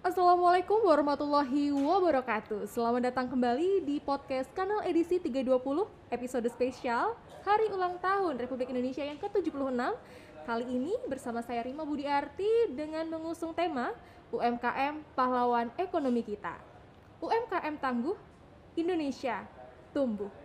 [0.00, 2.64] Assalamualaikum warahmatullahi wabarakatuh.
[2.72, 5.60] Selamat datang kembali di podcast kanal edisi 320
[6.08, 7.12] episode spesial
[7.44, 9.76] Hari ulang tahun Republik Indonesia yang ke-76
[10.48, 13.92] Kali ini bersama saya Rima Budi Arti dengan mengusung tema
[14.32, 16.56] UMKM Pahlawan Ekonomi Kita.
[17.20, 18.16] UMKM Tangguh,
[18.80, 19.44] Indonesia
[19.92, 20.39] Tumbuh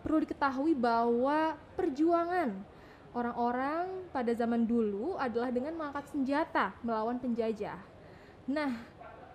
[0.00, 2.52] Perlu diketahui bahwa perjuangan
[3.12, 7.76] orang-orang pada zaman dulu adalah dengan mengangkat senjata melawan penjajah.
[8.48, 8.72] Nah,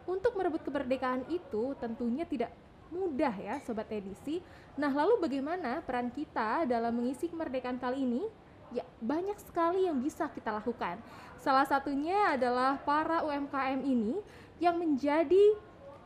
[0.10, 2.50] untuk merebut kemerdekaan itu tentunya tidak
[2.90, 4.40] mudah ya sobat edisi.
[4.80, 8.24] Nah, lalu bagaimana peran kita dalam mengisi kemerdekaan kali ini?
[8.72, 11.00] Ya, banyak sekali yang bisa kita lakukan.
[11.40, 14.20] Salah satunya adalah para UMKM ini
[14.60, 15.56] yang menjadi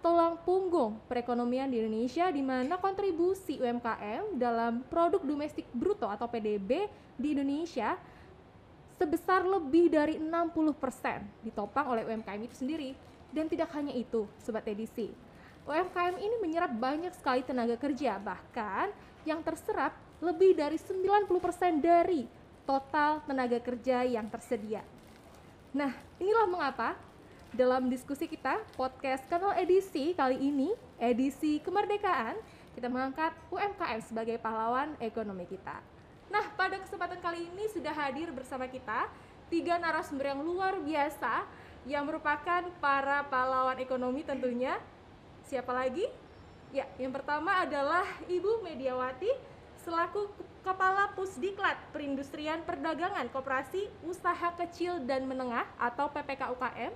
[0.02, 6.90] tulang punggung perekonomian di Indonesia di mana kontribusi UMKM dalam produk domestik bruto atau PDB
[7.16, 7.96] di Indonesia
[8.98, 12.94] sebesar lebih dari 60% ditopang oleh UMKM itu sendiri.
[13.32, 15.08] Dan tidak hanya itu, sobat edisi.
[15.64, 18.92] UMKM ini menyerap banyak sekali tenaga kerja, bahkan
[19.24, 21.32] yang terserap lebih dari 90%
[21.80, 22.28] dari
[22.68, 24.84] total tenaga kerja yang tersedia.
[25.72, 27.00] Nah, inilah mengapa
[27.52, 32.40] dalam diskusi kita podcast kanal edisi kali ini edisi kemerdekaan
[32.72, 35.84] kita mengangkat UMKM sebagai pahlawan ekonomi kita.
[36.32, 39.12] Nah pada kesempatan kali ini sudah hadir bersama kita
[39.52, 41.44] tiga narasumber yang luar biasa
[41.84, 44.80] yang merupakan para pahlawan ekonomi tentunya.
[45.44, 46.08] Siapa lagi?
[46.72, 49.28] Ya, yang pertama adalah Ibu Mediawati
[49.84, 50.32] selaku
[50.64, 56.94] Kepala Pusdiklat Perindustrian Perdagangan Koperasi Usaha Kecil dan Menengah atau PPK UKM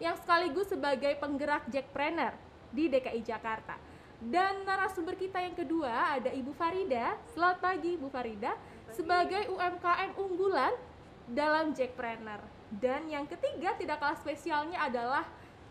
[0.00, 2.32] yang sekaligus sebagai penggerak Jackpreneur
[2.72, 3.76] di DKI Jakarta.
[4.20, 7.16] Dan narasumber kita yang kedua ada Ibu Farida.
[7.36, 8.56] Selamat pagi Ibu Farida
[8.96, 10.72] sebagai UMKM unggulan
[11.28, 12.40] dalam Jackpreneur.
[12.72, 15.24] Dan yang ketiga tidak kalah spesialnya adalah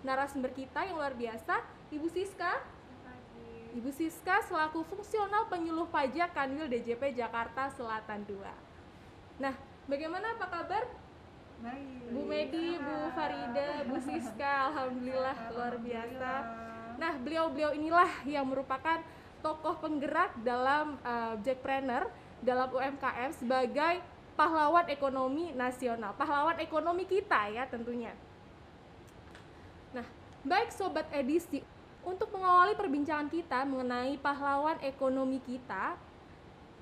[0.05, 2.61] narasumber kita yang luar biasa Ibu Siska.
[3.69, 9.41] Ibu Siska selaku fungsional penyuluh pajak Kanwil DJP Jakarta Selatan 2.
[9.41, 9.53] Nah,
[9.85, 10.89] bagaimana apa kabar
[11.59, 12.15] Baik.
[12.15, 16.31] Bu Medi, Bu Farida, Bu Siska, alhamdulillah luar biasa.
[16.95, 19.03] Nah, beliau-beliau inilah yang merupakan
[19.43, 22.07] tokoh penggerak dalam uh, Jackpreneur
[22.39, 23.99] dalam UMKM sebagai
[24.39, 28.15] pahlawan ekonomi nasional, pahlawan ekonomi kita ya tentunya.
[29.91, 30.07] Nah,
[30.47, 31.59] baik sobat edisi,
[32.07, 35.99] untuk mengawali perbincangan kita mengenai pahlawan ekonomi kita,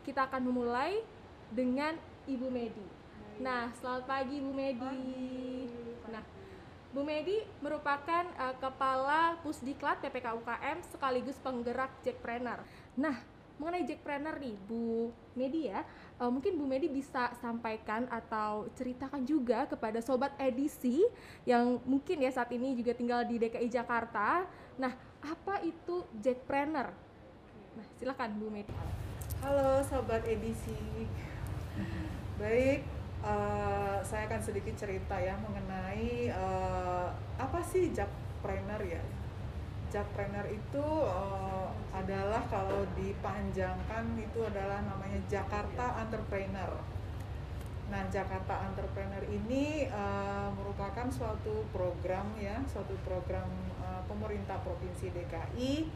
[0.05, 1.01] kita akan memulai
[1.49, 1.97] dengan
[2.29, 2.96] Ibu Medi.
[3.37, 4.81] Nah, selamat pagi Bu Medi.
[4.81, 5.69] Pagi.
[6.09, 6.25] Nah,
[6.89, 12.65] Bu Medi merupakan uh, kepala Pusdiklat PPK UKM sekaligus penggerak Jackpreneur.
[12.97, 13.21] Nah,
[13.61, 15.85] mengenai Jackpreneur nih, Bu Medi ya,
[16.17, 21.05] uh, mungkin Bu Medi bisa sampaikan atau ceritakan juga kepada sobat edisi
[21.45, 24.49] yang mungkin ya saat ini juga tinggal di DKI Jakarta.
[24.81, 26.89] Nah, apa itu Jackpreneur?
[27.77, 28.73] Nah, silakan Bu Medi.
[29.45, 31.05] Halo sobat edisi.
[32.41, 39.03] Baik, uh, saya akan sedikit cerita ya mengenai uh, apa sih Jackpreneur ya.
[39.87, 46.75] Jackpreneur itu uh, adalah kalau dipanjangkan itu adalah namanya Jakarta Entrepreneur.
[47.87, 53.47] Nah, Jakarta Entrepreneur ini uh, merupakan suatu program ya, suatu program
[53.79, 55.87] uh, pemerintah provinsi DKI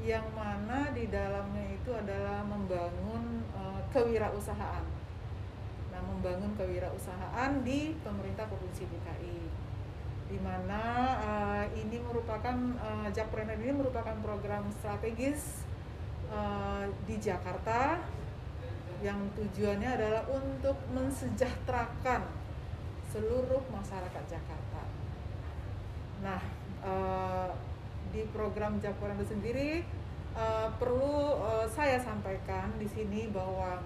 [0.00, 4.99] yang mana di dalamnya itu adalah membangun uh, kewirausahaan.
[6.00, 9.40] Membangun kewirausahaan di pemerintah provinsi DKI,
[10.30, 10.82] di mana
[11.20, 15.66] uh, ini merupakan uh, Jakpreneur ini merupakan program strategis
[16.30, 18.00] uh, di Jakarta
[19.00, 22.28] yang tujuannya adalah untuk mensejahterakan
[23.10, 24.82] seluruh masyarakat Jakarta.
[26.20, 26.40] Nah,
[26.84, 27.50] uh,
[28.12, 29.82] di program Jakpreneur sendiri
[30.36, 33.80] uh, perlu uh, saya sampaikan di sini bahwa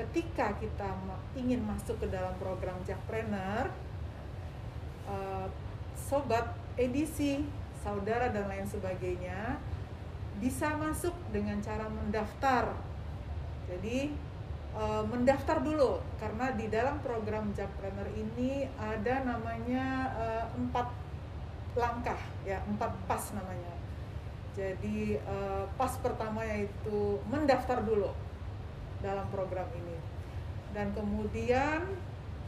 [0.00, 0.88] ketika kita
[1.36, 3.68] ingin masuk ke dalam program Jakpreneur,
[5.04, 5.46] uh,
[5.92, 7.44] sobat edisi,
[7.84, 9.60] saudara dan lain sebagainya
[10.40, 12.72] bisa masuk dengan cara mendaftar.
[13.68, 14.08] Jadi
[14.72, 19.84] uh, mendaftar dulu karena di dalam program Jakpreneur ini ada namanya
[20.16, 20.88] uh, empat
[21.76, 23.70] langkah ya empat pas namanya
[24.58, 25.22] jadi
[25.78, 28.10] pas pertama yaitu mendaftar dulu
[29.00, 29.96] dalam program ini.
[30.70, 31.84] Dan kemudian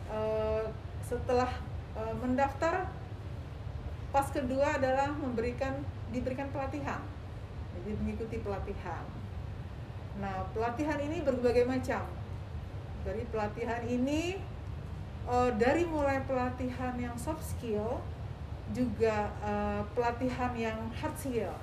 [0.08, 0.64] uh,
[1.02, 1.50] setelah
[1.99, 2.87] uh, mendaftar
[4.12, 5.81] pas kedua adalah memberikan
[6.12, 7.00] diberikan pelatihan.
[7.72, 9.02] Jadi mengikuti pelatihan.
[10.20, 12.04] Nah pelatihan ini berbagai macam.
[13.02, 14.37] Dari pelatihan ini
[15.26, 17.99] uh, dari mulai pelatihan yang soft skill
[18.70, 21.56] juga uh, pelatihan yang hard skill.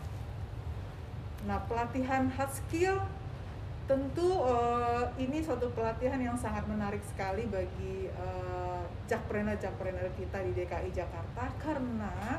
[1.46, 3.00] Nah pelatihan hard skill
[3.90, 10.94] tentu uh, ini suatu pelatihan yang sangat menarik sekali bagi uh, jakpreneur-jakpreneur kita di DKI
[10.94, 12.38] Jakarta karena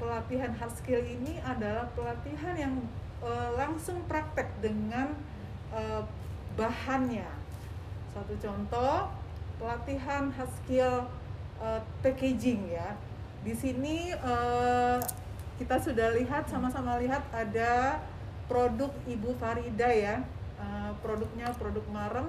[0.00, 2.74] pelatihan hard skill ini adalah pelatihan yang
[3.20, 5.12] uh, langsung praktek dengan
[5.68, 6.00] uh,
[6.56, 7.28] bahannya.
[8.16, 9.12] Satu contoh
[9.60, 11.04] pelatihan hard skill
[11.60, 12.96] uh, packaging ya.
[13.44, 14.96] Di sini uh,
[15.60, 18.00] kita sudah lihat sama-sama lihat ada
[18.48, 20.24] produk Ibu Farida ya
[20.60, 22.28] Eh, produknya produk marem.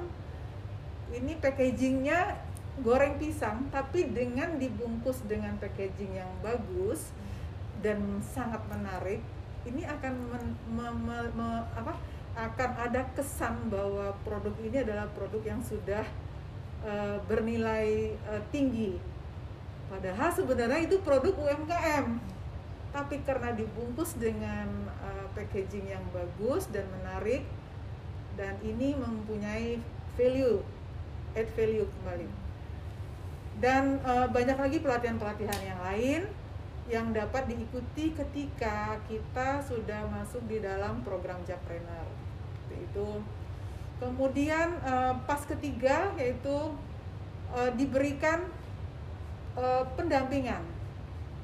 [1.11, 2.39] Ini packagingnya
[2.79, 7.11] goreng pisang tapi dengan dibungkus dengan packaging yang bagus
[7.83, 9.19] dan sangat menarik
[9.67, 11.99] ini akan men, me, me, me, apa
[12.39, 16.07] akan ada kesan bahwa produk ini adalah produk yang sudah
[16.87, 18.95] uh, bernilai uh, tinggi.
[19.91, 22.07] Padahal sebenarnya itu produk UMKM
[22.95, 27.43] tapi karena dibungkus dengan uh, packaging yang bagus dan menarik
[28.39, 29.79] dan ini mempunyai
[30.15, 30.59] value
[31.35, 32.27] add value kembali.
[33.61, 36.21] Dan uh, banyak lagi pelatihan-pelatihan yang lain
[36.89, 42.21] yang dapat diikuti ketika kita sudah masuk di dalam program Jakpreneur
[42.71, 43.21] itu
[44.01, 46.73] kemudian uh, pas ketiga yaitu
[47.53, 48.47] uh, diberikan
[49.53, 50.63] uh, pendampingan.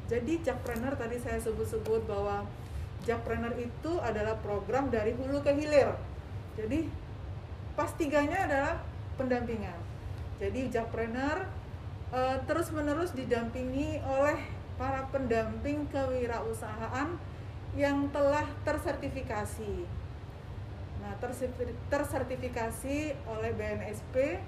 [0.07, 2.47] Jadi Jakpreneur tadi saya sebut-sebut bahwa
[3.03, 5.93] Jakpreneur itu adalah program dari hulu ke hilir
[6.57, 6.89] jadi
[7.77, 8.75] pas tiganya adalah
[9.21, 9.77] pendampingan.
[10.41, 11.45] Jadi jakpreneur
[12.09, 14.41] e, eh, terus menerus didampingi oleh
[14.81, 17.13] para pendamping kewirausahaan
[17.77, 19.85] yang telah tersertifikasi.
[20.97, 21.13] Nah,
[21.93, 22.97] tersertifikasi
[23.29, 24.41] oleh BNSP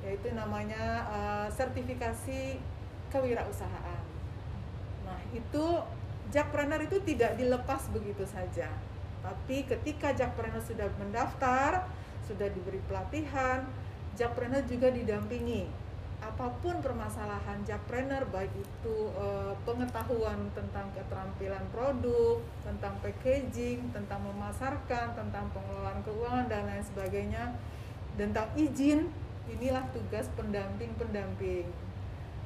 [0.00, 1.18] yaitu namanya e,
[1.56, 2.60] sertifikasi
[3.08, 4.04] kewirausahaan.
[5.08, 5.66] Nah, itu
[6.32, 8.68] jakpreneur itu tidak dilepas begitu saja
[9.30, 11.86] tapi ketika jakpreneur sudah mendaftar,
[12.26, 13.62] sudah diberi pelatihan,
[14.18, 15.70] jakpreneur juga didampingi.
[16.18, 25.14] Apa pun permasalahan jakpreneur, baik itu e, pengetahuan tentang keterampilan produk, tentang packaging, tentang memasarkan,
[25.14, 27.54] tentang pengelolaan keuangan dan lain sebagainya,
[28.18, 29.08] tentang izin,
[29.46, 31.70] inilah tugas pendamping-pendamping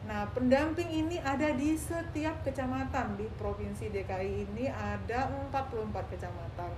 [0.04, 6.72] Nah, pendamping ini ada di setiap kecamatan di Provinsi DKI ini ada 44 kecamatan.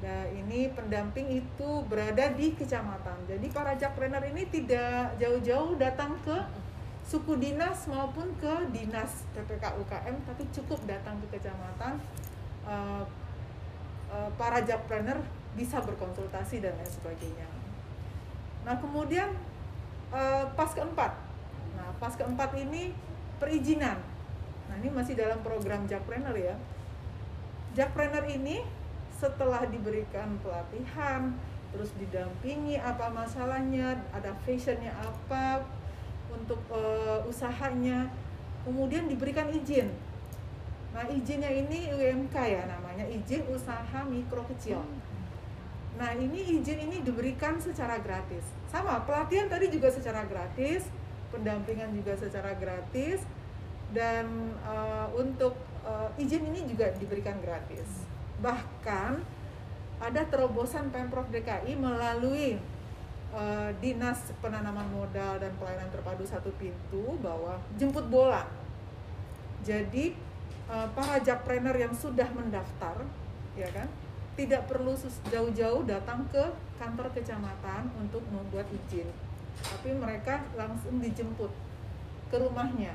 [0.00, 3.28] Nah, ini pendamping itu berada di kecamatan.
[3.28, 6.36] Jadi para jakpreneur ini tidak jauh-jauh datang ke
[7.04, 12.00] suku dinas maupun ke dinas PPK UKM, tapi cukup datang ke kecamatan.
[12.64, 13.04] Uh,
[14.08, 15.20] uh, para jakpreneur
[15.52, 17.48] bisa berkonsultasi dan lain sebagainya.
[18.64, 19.28] Nah, kemudian
[20.08, 21.25] uh, pas keempat,
[21.76, 22.96] Nah, pas keempat ini
[23.36, 24.00] perizinan.
[24.66, 26.56] Nah, ini masih dalam program Jakpreneur ya.
[27.76, 28.64] Jakpreneur ini
[29.12, 31.32] setelah diberikan pelatihan,
[31.72, 35.64] terus didampingi apa masalahnya, ada fashionnya apa
[36.32, 38.08] untuk uh, usahanya,
[38.64, 39.92] kemudian diberikan izin.
[40.96, 44.80] Nah, izinnya ini UMK ya namanya, izin usaha mikro kecil.
[45.96, 48.44] Nah, ini izin ini diberikan secara gratis.
[48.68, 50.88] Sama, pelatihan tadi juga secara gratis,
[51.36, 53.20] pendampingan juga secara gratis
[53.92, 55.52] dan uh, untuk
[55.84, 58.08] uh, izin ini juga diberikan gratis.
[58.40, 59.20] Bahkan
[60.00, 62.56] ada terobosan Pemprov DKI melalui
[63.36, 68.48] uh, Dinas Penanaman Modal dan Pelayanan Terpadu Satu Pintu bahwa jemput bola.
[69.60, 70.16] Jadi
[70.72, 73.04] uh, para jakpreneur yang sudah mendaftar,
[73.56, 73.88] ya kan,
[74.36, 74.92] tidak perlu
[75.32, 76.44] jauh-jauh datang ke
[76.76, 79.08] kantor kecamatan untuk membuat izin
[79.62, 81.52] tapi mereka langsung dijemput
[82.28, 82.92] ke rumahnya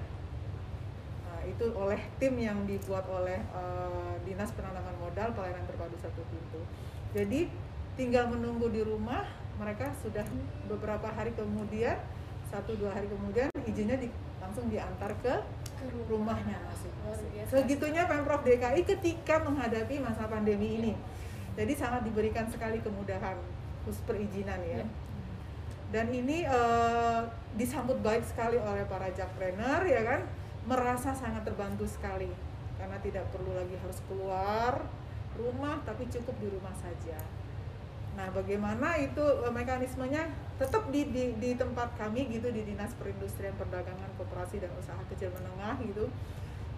[1.26, 6.62] nah, itu oleh tim yang dibuat oleh uh, dinas penanaman modal pelayanan terpadu satu pintu
[7.12, 7.50] jadi
[7.96, 9.28] tinggal menunggu di rumah
[9.60, 10.26] mereka sudah
[10.66, 12.00] beberapa hari kemudian
[12.52, 14.12] satu dua hari kemudian izinnya di,
[14.44, 15.34] langsung diantar ke
[16.12, 17.32] rumahnya masing-masing.
[17.48, 20.94] Segitunya pemprov DKI ketika menghadapi masa pandemi ini.
[21.56, 23.40] Jadi sangat diberikan sekali kemudahan
[23.88, 24.84] khusus perizinan ya.
[25.92, 27.28] Dan ini uh,
[27.60, 30.22] disambut baik sekali oleh para jakpreneur ya kan?
[30.64, 32.32] Merasa sangat terbantu sekali.
[32.80, 34.82] Karena tidak perlu lagi harus keluar
[35.36, 37.20] rumah tapi cukup di rumah saja.
[38.16, 40.28] Nah, bagaimana itu eh, mekanismenya?
[40.60, 45.32] Tetap di, di, di tempat kami gitu di Dinas Perindustrian Perdagangan Koperasi dan Usaha Kecil
[45.32, 46.12] Menengah gitu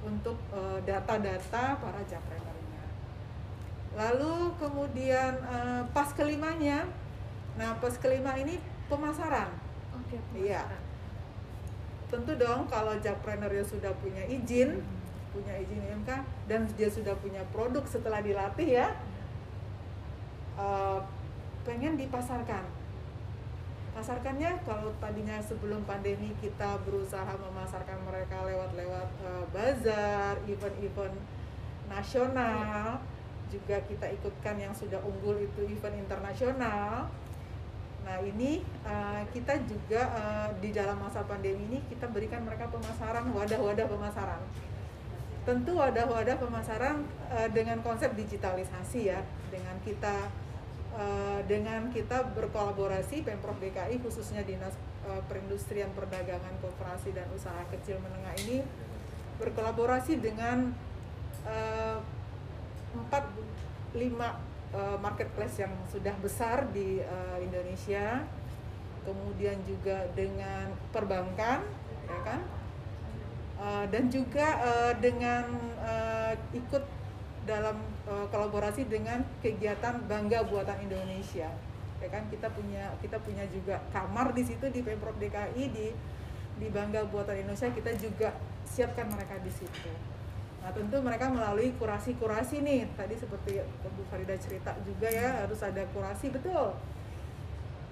[0.06, 2.86] untuk eh, data-data para jakprenernya.
[3.98, 6.86] Lalu kemudian eh, pas kelimanya,
[7.58, 8.62] nah pas kelima ini
[8.94, 9.50] pemasaran.
[9.98, 10.18] Oke.
[10.38, 10.64] Iya.
[12.14, 14.86] Tentu dong kalau jakpreneurnya sudah punya izin,
[15.34, 16.10] punya izin IMK
[16.46, 18.88] dan dia sudah punya produk setelah dilatih ya,
[20.62, 21.00] eh,
[21.66, 22.70] pengen dipasarkan.
[23.94, 31.18] Pasarkannya kalau tadinya sebelum pandemi kita berusaha memasarkan mereka lewat-lewat eh, bazar, event-event
[31.90, 33.02] nasional,
[33.54, 37.10] juga kita ikutkan yang sudah unggul itu event internasional.
[38.04, 43.32] Nah ini eh, kita juga eh, di dalam masa pandemi ini kita berikan mereka pemasaran
[43.32, 44.42] wadah-wadah pemasaran.
[45.44, 50.32] Tentu wadah-wadah pemasaran eh, dengan konsep digitalisasi ya, dengan kita
[51.00, 54.76] eh, dengan kita berkolaborasi pemprov DKI khususnya dinas
[55.08, 58.64] eh, perindustrian perdagangan koperasi dan usaha kecil menengah ini
[59.40, 60.72] berkolaborasi dengan
[62.96, 63.28] empat
[63.92, 64.40] lima
[64.74, 68.26] eh, marketplace yang sudah besar di eh, Indonesia.
[69.04, 71.62] Kemudian juga dengan perbankan
[72.10, 72.42] ya kan?
[73.64, 75.46] Eh, dan juga eh, dengan
[75.86, 76.84] eh, ikut
[77.46, 77.78] dalam
[78.10, 81.52] eh, kolaborasi dengan kegiatan bangga buatan Indonesia.
[82.02, 82.28] Ya kan?
[82.28, 85.88] Kita punya kita punya juga kamar di situ di pemprov DKI di
[86.60, 87.70] di bangga buatan Indonesia.
[87.72, 88.36] Kita juga
[88.68, 90.14] siapkan mereka di situ
[90.64, 95.84] nah tentu mereka melalui kurasi-kurasi nih tadi seperti Bu Farida cerita juga ya harus ada
[95.92, 96.72] kurasi betul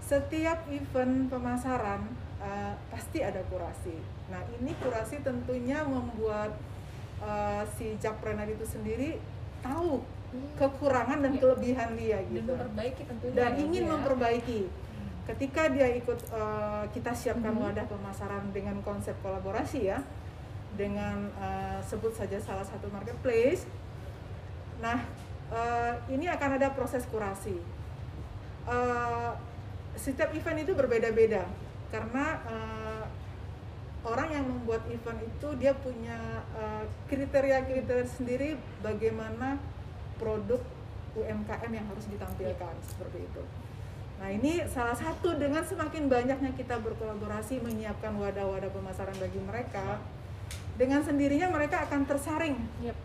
[0.02, 2.02] setiap event pemasaran
[2.42, 3.96] uh, pasti ada kurasi.
[4.28, 6.52] Nah ini kurasi tentunya membuat
[7.22, 9.22] uh, si jakpreneur itu sendiri
[9.62, 10.02] tahu
[10.58, 11.40] kekurangan dan Iya.
[11.40, 13.36] kelebihan dia Dan gitu memperbaiki tentunya.
[13.38, 13.90] dan ya, ingin ya.
[13.94, 14.62] memperbaiki.
[15.22, 17.62] Ketika dia ikut uh, kita siapkan Mhm.
[17.62, 20.02] wadah pemasaran dengan konsep kolaborasi ya,
[20.76, 23.68] dengan uh, sebut saja salah satu marketplace.
[24.80, 25.04] Nah
[25.52, 27.60] uh, ini akan ada proses kurasi.
[28.66, 29.34] Uh,
[29.98, 31.44] setiap event itu berbeda-beda
[31.92, 33.04] karena uh,
[34.08, 39.60] orang yang membuat event itu dia punya uh, kriteria-kriteria sendiri bagaimana
[40.18, 40.62] produk
[41.12, 43.44] UMKM yang harus ditampilkan seperti itu.
[44.22, 49.98] Nah ini salah satu dengan semakin banyaknya kita berkolaborasi menyiapkan wadah-wadah pemasaran bagi mereka,
[50.80, 52.98] dengan sendirinya mereka akan tersaring Yep.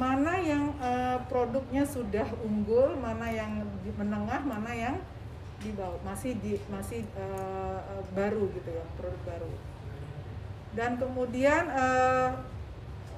[0.00, 3.68] mana yang eh, produknya sudah unggul, mana yang
[4.00, 4.96] menengah, mana yang
[5.60, 9.52] di bawah masih di masih eh, eh, baru gitu ya produk baru.
[10.72, 12.30] Dan kemudian eh,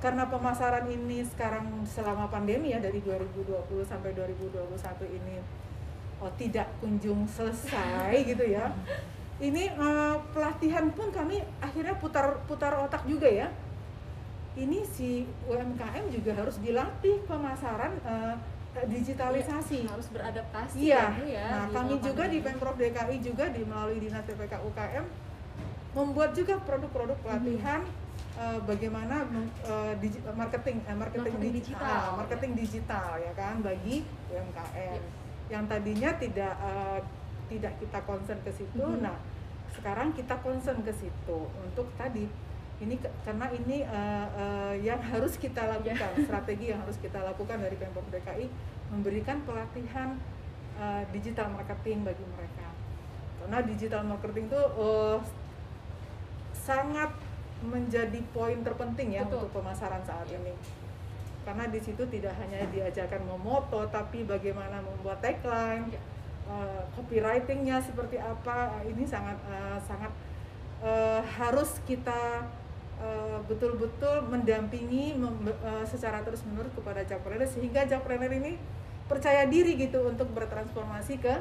[0.02, 5.38] karena pemasaran ini sekarang selama pandemi ya dari 2020 sampai 2021 ini
[6.18, 8.74] oh tidak kunjung selesai gitu ya.
[9.38, 13.48] Ini eh, pelatihan pun kami akhirnya putar putar otak juga ya
[14.52, 18.36] ini si UMKM juga harus dilatih pemasaran eh,
[18.84, 19.84] digitalisasi.
[19.84, 21.12] harus beradaptasi Iya.
[21.18, 22.38] ya, ya nah, di kami juga di.
[22.40, 25.04] Pemprov DKI juga di melalui Dinas PPK UKM
[25.92, 27.80] membuat juga produk-produk pelatihan
[28.34, 33.32] eh, bagaimana meng- eh, digi- marketing eh, marketing, Marketing digital, digital, ah, marketing digital ya
[33.32, 33.96] kan bagi
[34.28, 35.00] UMKM Iya.
[35.48, 37.00] yang tadinya tidak eh,
[37.46, 38.78] tidak kita concern ke situ.
[38.80, 39.00] Mhm.
[39.00, 39.16] Nah,
[39.72, 42.28] sekarang kita concern ke situ untuk tadi
[42.78, 47.56] ini ke- karena ini eh, eh, yang harus kita lakukan strategi yang harus kita lakukan
[47.56, 48.50] dari pemprov DKI
[48.90, 50.18] memberikan pelatihan
[50.76, 52.68] eh, digital marketing bagi mereka
[53.38, 55.18] karena digital marketing itu eh,
[56.52, 57.10] sangat
[57.62, 59.46] menjadi poin terpenting ya Betul.
[59.46, 60.38] untuk pemasaran saat Iya.
[60.38, 60.54] ini
[61.42, 66.00] karena di situ tidak hanya diajarkan memoto tapi bagaimana membuat tagline Iya.
[66.44, 70.12] Eh, copywritingnya seperti apa eh, ini sangat eh, sangat
[70.80, 72.46] eh, harus kita
[73.42, 78.54] betul-betul mendampingi mem- eh, secara terus menerus kepada jakpreneur sehingga jakpreneur ini
[79.04, 81.34] percaya diri gitu untuk bertransformasi ke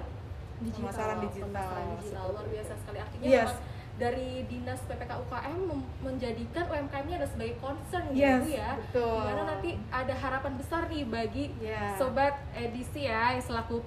[0.73, 1.49] pemasaran digital.
[1.49, 3.51] pemasaran digital luar biasa sekali artinya Yes.
[3.93, 5.57] dari dinas PPK UKM
[6.01, 9.13] menjadikan UMKM-nya ada sebagai concern gitu Yes, ya betul.
[9.13, 11.93] di mana nanti ada harapan besar nih bagi Ya.
[11.95, 13.85] sobat edisi ya selaku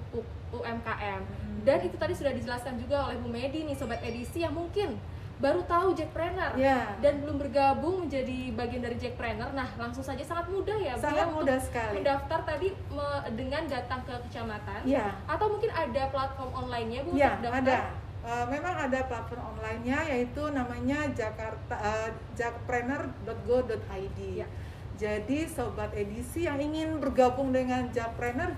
[0.57, 1.63] UMKM Mhm.
[1.63, 4.95] dan itu tadi sudah dijelaskan juga oleh Bu Medi nih sobat edisi yang mungkin
[5.35, 6.95] baru tahu Jackpreneur Ya.
[6.97, 11.17] dan belum bergabung menjadi bagian dari Jackpreneur nah langsung saja sangat mudah ya Bu, sangat
[11.17, 11.93] ya, untuk mudah sekali.
[11.99, 15.11] mendaftar tadi me- dengan datang ke kecamatan Ya.
[15.25, 17.59] atau mungkin ada platform online-nya Bu Ya, untuk daftar?
[17.61, 17.77] ada.
[18.25, 24.19] Eh, memang ada platform online-nya yaitu namanya Jakarta eh, jakpreneur.go.id.
[24.35, 24.47] Ya.
[24.95, 28.55] Jadi sobat edisi yang ingin bergabung dengan Jakpreneur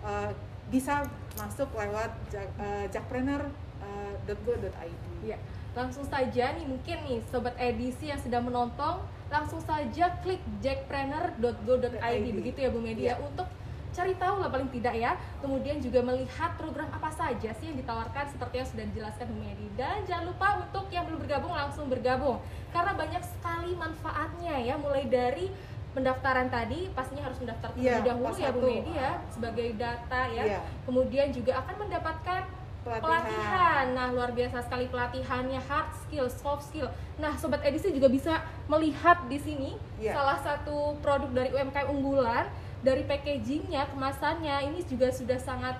[0.00, 0.30] eh,
[0.68, 5.04] bisa masuk lewat jak, uh, jakpreneur.go.id.
[5.24, 5.38] Ya,
[5.74, 8.98] langsung saja nih mungkin nih sobat edisi yang sedang menonton
[9.28, 13.20] langsung saja klik jackpreneur.go.id begitu ya Bu Media ya.
[13.20, 13.46] untuk
[13.98, 15.12] cari tahu lah paling tidak ya.
[15.42, 19.66] Kemudian juga melihat program apa saja sih yang ditawarkan seperti yang sudah dijelaskan Bu Medi.
[19.74, 22.38] Dan jangan lupa untuk yang belum bergabung langsung bergabung.
[22.70, 25.50] Karena banyak sekali manfaatnya ya mulai dari
[25.96, 30.42] pendaftaran tadi pastinya harus mendaftar terlebih ya, dahulu ya Bu Medi ya sebagai data ya.
[30.44, 32.42] ya kemudian juga akan mendapatkan
[32.88, 33.04] pelatihan.
[33.04, 33.84] pelatihan.
[33.92, 36.88] Nah, luar biasa sekali pelatihannya hard skill, soft skill.
[37.20, 38.40] Nah, sobat edisi juga bisa
[38.70, 40.16] melihat di sini yeah.
[40.16, 42.46] salah satu produk dari UMKM unggulan
[42.80, 45.76] dari packagingnya, kemasannya ini juga sudah sangat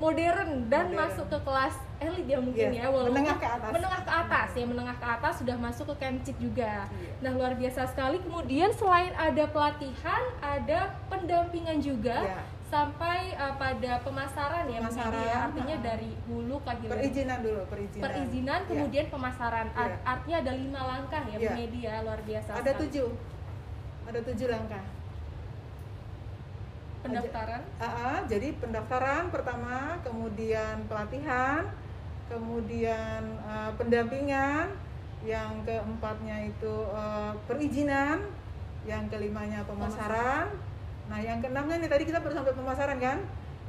[0.00, 1.00] modern dan modern.
[1.04, 2.88] masuk ke kelas elit ya mungkin yeah.
[2.88, 5.94] ya walaupun menengah ke atas menengah ke atas ya menengah ke atas sudah masuk ke
[6.00, 7.20] Kemcik juga yeah.
[7.20, 13.98] nah luar biasa sekali kemudian selain ada pelatihan ada pendampingan juga yeah sampai uh, pada
[14.06, 18.68] pemasaran ya pemasaran ya artinya uh, dari hulu ke hilir perizinan dulu perizinan perizinan iya.
[18.70, 19.12] kemudian yeah.
[19.12, 20.06] pemasaran Art, yeah.
[20.06, 21.54] artinya ada lima langkah ya yeah.
[21.58, 22.82] media luar biasa ada sekali.
[22.86, 23.10] tujuh
[24.06, 24.84] ada tujuh langkah
[27.00, 31.64] pendaftaran uh, uh, jadi pendaftaran pertama kemudian pelatihan
[32.28, 34.70] kemudian uh, pendampingan
[35.24, 38.24] yang keempatnya itu uh, perizinan
[38.88, 40.48] yang kelimanya pemasaran,
[41.10, 43.18] Nah, yang keenamnya nih tadi kita baru sampai pemasaran kan?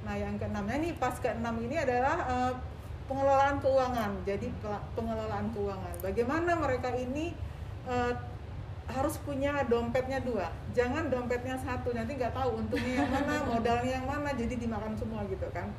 [0.05, 2.53] Nah, yang keenamnya nih pas keenam ini adalah uh,
[3.09, 4.11] pengelolaan keuangan.
[4.29, 4.53] Jadi
[4.93, 5.93] pengelolaan keuangan.
[6.05, 7.33] Bagaimana mereka ini
[7.89, 8.13] uh,
[8.91, 10.51] harus punya dompetnya dua.
[10.75, 11.95] Jangan dompetnya satu.
[11.95, 14.29] Nanti nggak tahu untungnya yang mana, modalnya yang mana.
[14.35, 15.71] Jadi dimakan semua gitu kan.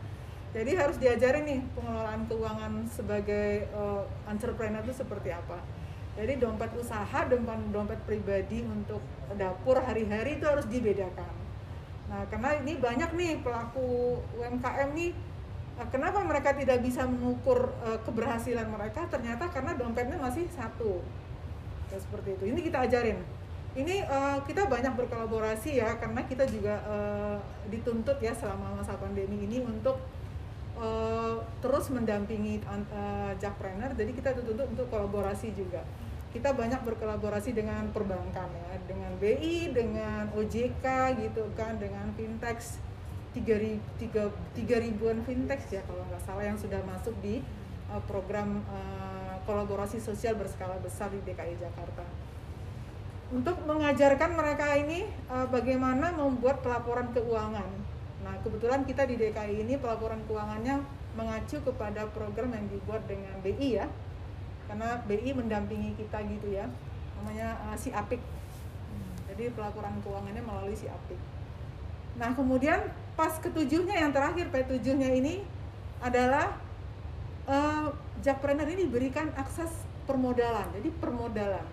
[0.52, 5.56] Jadi harus diajarin nih pengelolaan keuangan sebagai uh, entrepreneur itu seperti apa.
[6.12, 9.00] Jadi dompet usaha, dompet dompet pribadi untuk
[9.32, 11.42] dapur hari-hari itu harus dibedakan
[12.12, 15.16] Nah, karena ini banyak nih pelaku UMKM nih
[15.80, 19.08] eh, kenapa mereka tidak bisa mengukur uh, keberhasilan mereka?
[19.08, 21.00] Ternyata karena dompetnya masih satu.
[21.92, 22.44] Ya, seperti itu.
[22.48, 23.20] Ini kita ajarin.
[23.72, 27.36] Ini uh, kita banyak berkolaborasi ya karena kita juga uh,
[27.72, 29.96] dituntut ya selama masa pandemi ini untuk
[30.76, 33.92] uh, terus mendampingi uh, jakpreneur.
[33.96, 35.84] Jadi kita dituntut untuk kolaborasi juga
[36.32, 40.86] kita banyak berkolaborasi dengan perbankan ya, dengan BI, dengan OJK
[41.20, 42.56] gitu kan, dengan fintech
[43.36, 43.60] tiga,
[44.00, 47.44] tiga, tiga ribuan fintech ya kalau nggak salah yang sudah masuk di
[47.92, 52.04] uh, program uh, kolaborasi sosial berskala besar di DKI Jakarta.
[53.32, 57.68] Untuk mengajarkan mereka ini uh, bagaimana membuat pelaporan keuangan.
[58.22, 60.84] Nah kebetulan kita di DKI ini pelaporan keuangannya
[61.16, 63.88] mengacu kepada program yang dibuat dengan BI ya,
[64.72, 66.64] karena BI mendampingi kita gitu ya
[67.20, 68.18] namanya uh, si Apik
[69.28, 71.20] jadi pelaporan keuangannya melalui si Apik
[72.16, 72.80] nah kemudian
[73.12, 75.44] pas ketujuhnya yang terakhir P7 nya ini
[76.00, 76.56] adalah
[77.52, 77.92] uh,
[78.24, 79.68] Jakpreneur ini diberikan akses
[80.08, 81.66] permodalan jadi permodalan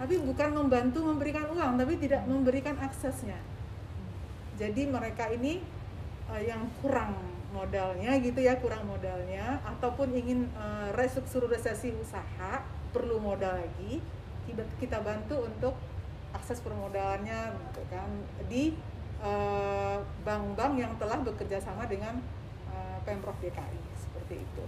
[0.00, 3.36] tapi bukan membantu memberikan uang tapi tidak memberikan aksesnya
[4.56, 5.60] jadi mereka ini
[6.32, 7.12] uh, yang kurang
[7.52, 12.64] modalnya gitu ya kurang modalnya ataupun ingin uh, restrukturisasi usaha
[12.96, 14.00] perlu modal lagi
[14.80, 15.74] kita bantu untuk
[16.32, 18.10] akses permodalannya gitu kan
[18.48, 18.74] di
[19.22, 19.96] eh,
[20.26, 22.18] bank-bank uh, yang telah bekerja sama dengan
[22.72, 24.64] uh, pemprov DKI seperti itu.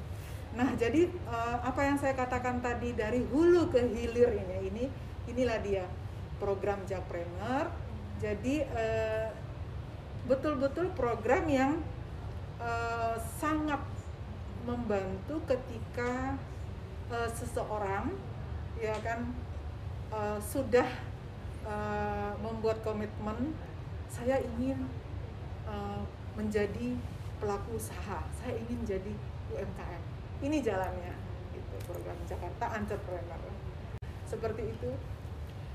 [0.54, 4.84] Nah jadi uh, apa yang saya katakan tadi dari hulu ke hilir ini ini
[5.30, 5.84] inilah dia
[6.38, 7.70] program Jakpreneur.
[8.22, 8.64] Jadi
[10.24, 11.82] betul-betul program yang
[12.56, 13.82] uh, sangat
[14.64, 16.40] membantu ketika
[17.12, 18.16] uh, seseorang
[18.80, 19.28] ya kan
[20.08, 20.88] uh, sudah
[21.68, 23.52] uh, membuat komitmen
[24.08, 24.88] saya ingin
[25.68, 26.00] uh,
[26.32, 26.96] menjadi
[27.38, 29.12] pelaku usaha saya ingin jadi
[29.52, 30.13] UMKM
[30.44, 31.16] ini jalannya
[31.56, 33.40] itu program Jakarta Entrepreneur.
[34.28, 34.92] Seperti itu.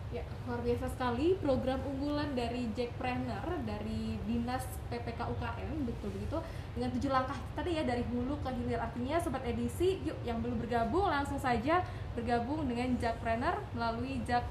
[0.09, 1.37] Ya, luar biasa sekali.
[1.37, 6.37] Program unggulan dari Jackpreneur dari Dinas PPK UKM betul begitu.
[6.73, 8.81] Dengan tujuh langkah tadi ya dari hulu ke hilir.
[8.81, 11.85] Artinya sobat edisi yuk yang belum bergabung langsung saja
[12.17, 14.41] bergabung dengan Jackpreneur melalui Jak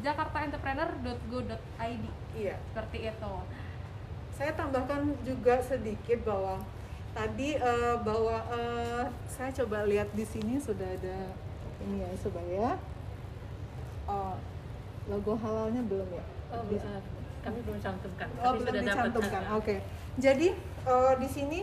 [0.00, 2.04] jakartaentrepreneur.go.id.
[2.32, 3.34] Iya, seperti itu.
[4.32, 6.56] Saya tambahkan juga sedikit bahwa
[7.12, 11.32] tadi uh, bahwa uh, saya coba lihat di sini sudah ada
[11.84, 12.70] ini ya sobat ya.
[14.08, 14.36] Uh,
[15.06, 16.24] logo halalnya belum ya?
[16.52, 17.00] Oh, bisa.
[17.42, 18.28] Kami belum cantumkan.
[18.38, 19.42] Oh, belum sudah dicantumkan.
[19.54, 19.62] Oke.
[19.62, 19.78] Okay.
[20.20, 20.48] Jadi
[20.86, 21.60] uh, di sini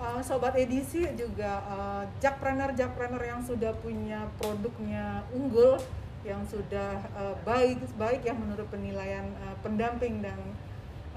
[0.00, 5.76] uh, sobat edisi juga uh, jakpreneur jakpreneur yang sudah punya produknya unggul
[6.20, 10.36] yang sudah uh, baik baik yang menurut penilaian uh, pendamping dan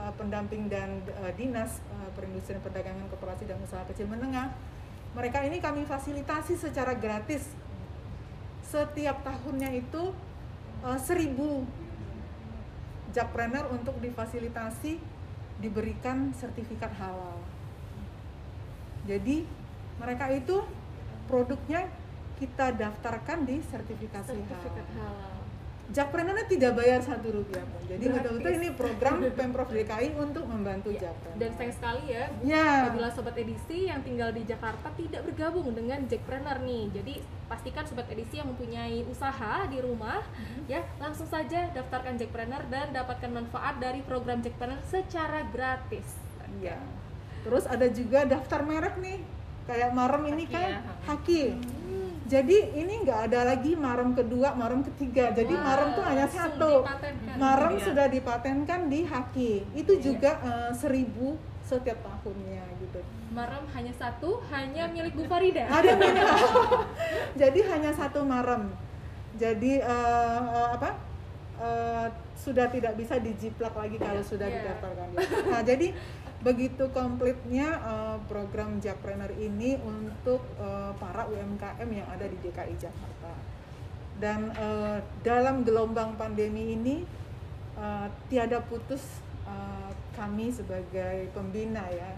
[0.04, 4.52] uh, pendamping dan uh, dinas uh, perindustrian perdagangan koperasi dan usaha kecil menengah
[5.14, 7.46] mereka ini kami fasilitasi secara gratis.
[8.66, 10.10] Setiap tahunnya itu
[10.82, 11.70] uh, seribu
[13.14, 14.98] jakpreneur untuk difasilitasi
[15.62, 17.38] diberikan sertifikat halal.
[19.06, 19.46] Jadi
[20.02, 20.66] mereka itu
[21.30, 21.86] produknya
[22.42, 25.14] kita daftarkan di sertifikasi sertifikat halal.
[25.14, 25.33] halal
[25.94, 27.82] Jakpreneur tidak bayar satu rupiah pun.
[27.86, 31.38] Jadi betul-betul ini program pemprov DKI untuk membantu Ya, Jakpreneur.
[31.38, 32.70] dan sayang sekali ya Ya.
[32.84, 37.14] apabila sobat edisi yang tinggal di Jakarta tidak bergabung dengan Jackpreneur nih jadi
[37.46, 40.66] pastikan sobat edisi yang mempunyai usaha di rumah Mhm.
[40.66, 46.18] ya langsung saja daftarkan Jackpreneur dan dapatkan manfaat dari program Jackpreneur secara gratis
[46.56, 46.78] Iya.
[47.44, 49.20] Terus ada juga daftar merek nih.
[49.64, 50.80] Kayak Marem ini Haki kan ya.
[51.04, 51.42] Haki.
[51.50, 51.83] Hmm.
[52.34, 55.30] Jadi ini nggak ada lagi Marem kedua, Marem ketiga.
[55.30, 56.82] Jadi Wah, Marem tuh hanya satu.
[57.38, 57.84] Marem Iya.
[57.86, 59.54] sudah dipatenkan di Haki.
[59.78, 60.02] Itu Iya.
[60.02, 63.00] juga eh, seribu setiap tahunnya gitu.
[63.30, 66.38] Marem hanya satu hanya milik Bu Farida Ada minimal.
[67.42, 68.74] Jadi hanya satu marem.
[69.38, 70.90] Jadi eh, eh, apa?
[71.54, 74.58] Eh, sudah tidak bisa dijiplak lagi kalau sudah Iya.
[74.74, 75.08] didaftarkan.
[75.54, 75.88] Nah, jadi
[76.44, 83.34] begitu komplitnya eh, program Jakpreneur ini untuk eh, para UMKM yang ada di DKI Jakarta.
[84.20, 87.08] Dan eh, dalam gelombang pandemi ini
[87.80, 92.12] eh, tiada putus eh, kami sebagai pembina ya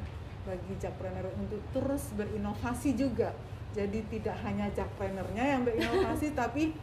[0.44, 3.30] bagi Jakpreneur untuk terus berinovasi juga.
[3.78, 6.74] Jadi tidak hanya Jakpreneurnya yang berinovasi tapi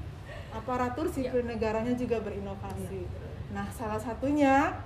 [0.54, 3.02] aparatur sipil negaranya juga berinovasi.
[3.50, 4.78] Nah, salah satunya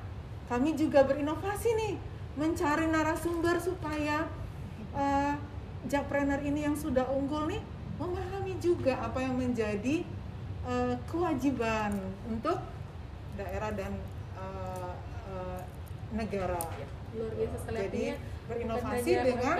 [0.47, 4.29] kami juga berinovasi nih mencari narasumber supaya
[4.92, 5.35] eh,
[5.87, 7.62] Jakpreneur ini yang sudah unggul nih
[7.96, 10.05] memahami juga apa yang menjadi
[10.66, 11.96] eh, kewajiban
[12.29, 12.61] untuk
[13.37, 13.92] daerah dan
[14.37, 14.92] eh,
[15.33, 15.61] eh,
[16.12, 16.61] negara.
[17.16, 18.05] luar biasa sekali Jadi
[18.44, 19.57] berinovasi dengan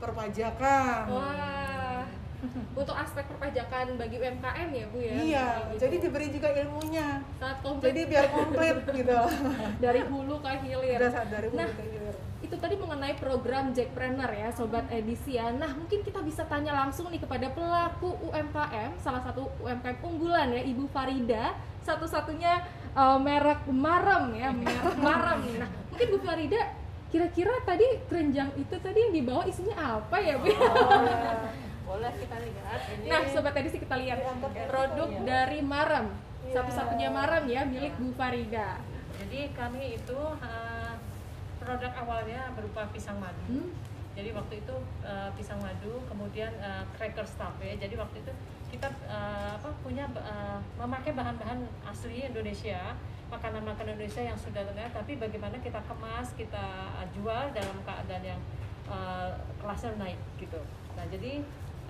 [0.00, 1.02] perpajakan.
[1.12, 2.03] wah
[2.80, 5.80] untuk aspek perpajakan bagi UMKM ya Bu ya Iya, Gitu.
[5.80, 7.08] jadi diberi juga ilmunya.
[7.34, 9.18] sangat komplit Jadi biar komplit gitu.
[9.78, 12.14] dari hulu ke hilir Udah dari hulu Nah, ke hilir.
[12.40, 17.08] itu tadi mengenai program Jackpreneur ya Sobat Edisi ya Nah mungkin kita bisa tanya langsung
[17.08, 22.60] nih kepada pelaku UMKM Salah satu UMKM unggulan ya Ibu Farida Satu-satunya
[22.92, 26.60] eh, merek Marem ya Merek Marem nih Nah mungkin Bu Farida
[27.06, 30.50] kira-kira tadi kerenjang itu tadi yang dibawa isinya apa ya Bu?
[31.94, 32.80] Boleh kita lihat.
[32.98, 34.18] Ini Nah Sobat Edisi kita lihat.
[34.66, 36.10] Produk dari Marem
[36.50, 38.82] Satu-satunya Marem ya milik Bu Farida.
[39.14, 40.94] Jadi kami itu eh,
[41.62, 43.40] produk awalnya berupa pisang madu.
[43.48, 43.70] Hmm,
[44.12, 44.76] jadi waktu itu
[45.06, 47.78] eh, pisang madu kemudian eh, cracker stuff ya.
[47.78, 48.32] Jadi waktu itu
[48.74, 48.90] kita
[49.54, 50.02] apa punya
[50.74, 52.98] memakai bahan-bahan asli Indonesia
[53.30, 56.66] makanan-makanan Indonesia yang sudah terkenal tapi bagaimana kita kemas kita
[57.14, 58.40] jual dalam keadaan yang
[58.90, 59.30] eh,
[59.62, 60.58] kelasnya naik gitu.
[60.94, 61.42] Nah jadi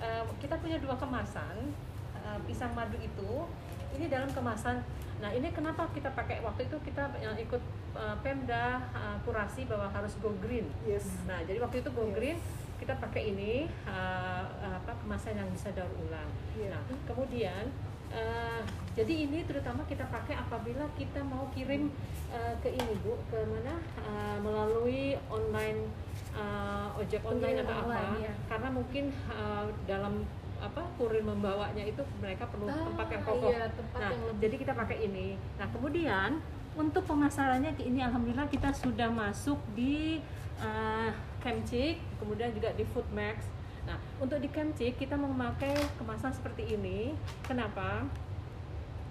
[0.05, 1.73] eh, kita punya dua kemasan
[2.21, 3.49] eh, pisang madu itu
[3.97, 4.85] ini dalam kemasan
[5.23, 7.63] nah ini kenapa kita pakai waktu itu kita eh, ikut
[7.97, 11.09] eh, Pemda eh, kurasi bahwa harus go green Yes.
[11.25, 12.15] Nah, jadi waktu itu Go Yes.
[12.15, 12.39] Green
[12.85, 16.29] kita pakai ini uh, apa kemasan yang bisa daur ulang.
[16.53, 16.75] Iya.
[16.75, 17.65] Nah, kemudian
[18.13, 18.61] uh,
[18.93, 21.89] jadi ini terutama kita pakai apabila kita mau kirim
[22.29, 25.89] uh, ke ini Bu, ke mana Uh, melalui online
[26.35, 27.83] uh, ojek online atau apa.
[27.87, 28.33] online, ya.
[28.47, 30.27] Karena mungkin uh, dalam
[30.59, 33.51] apa kurir membawanya itu mereka perlu Ah, tempat yang kokoh.
[33.53, 34.41] iya, tempat nah, yang lebih.
[34.49, 35.29] jadi kita pakai ini.
[35.61, 36.31] Nah, kemudian
[36.75, 40.25] untuk pemasarannya ini alhamdulillah kita sudah masuk di
[40.59, 43.45] uh, Kemcik, kemudian juga di Foodmax.
[43.85, 47.13] Nah, untuk di Kemcik kita memakai kemasan seperti ini.
[47.45, 48.09] Kenapa?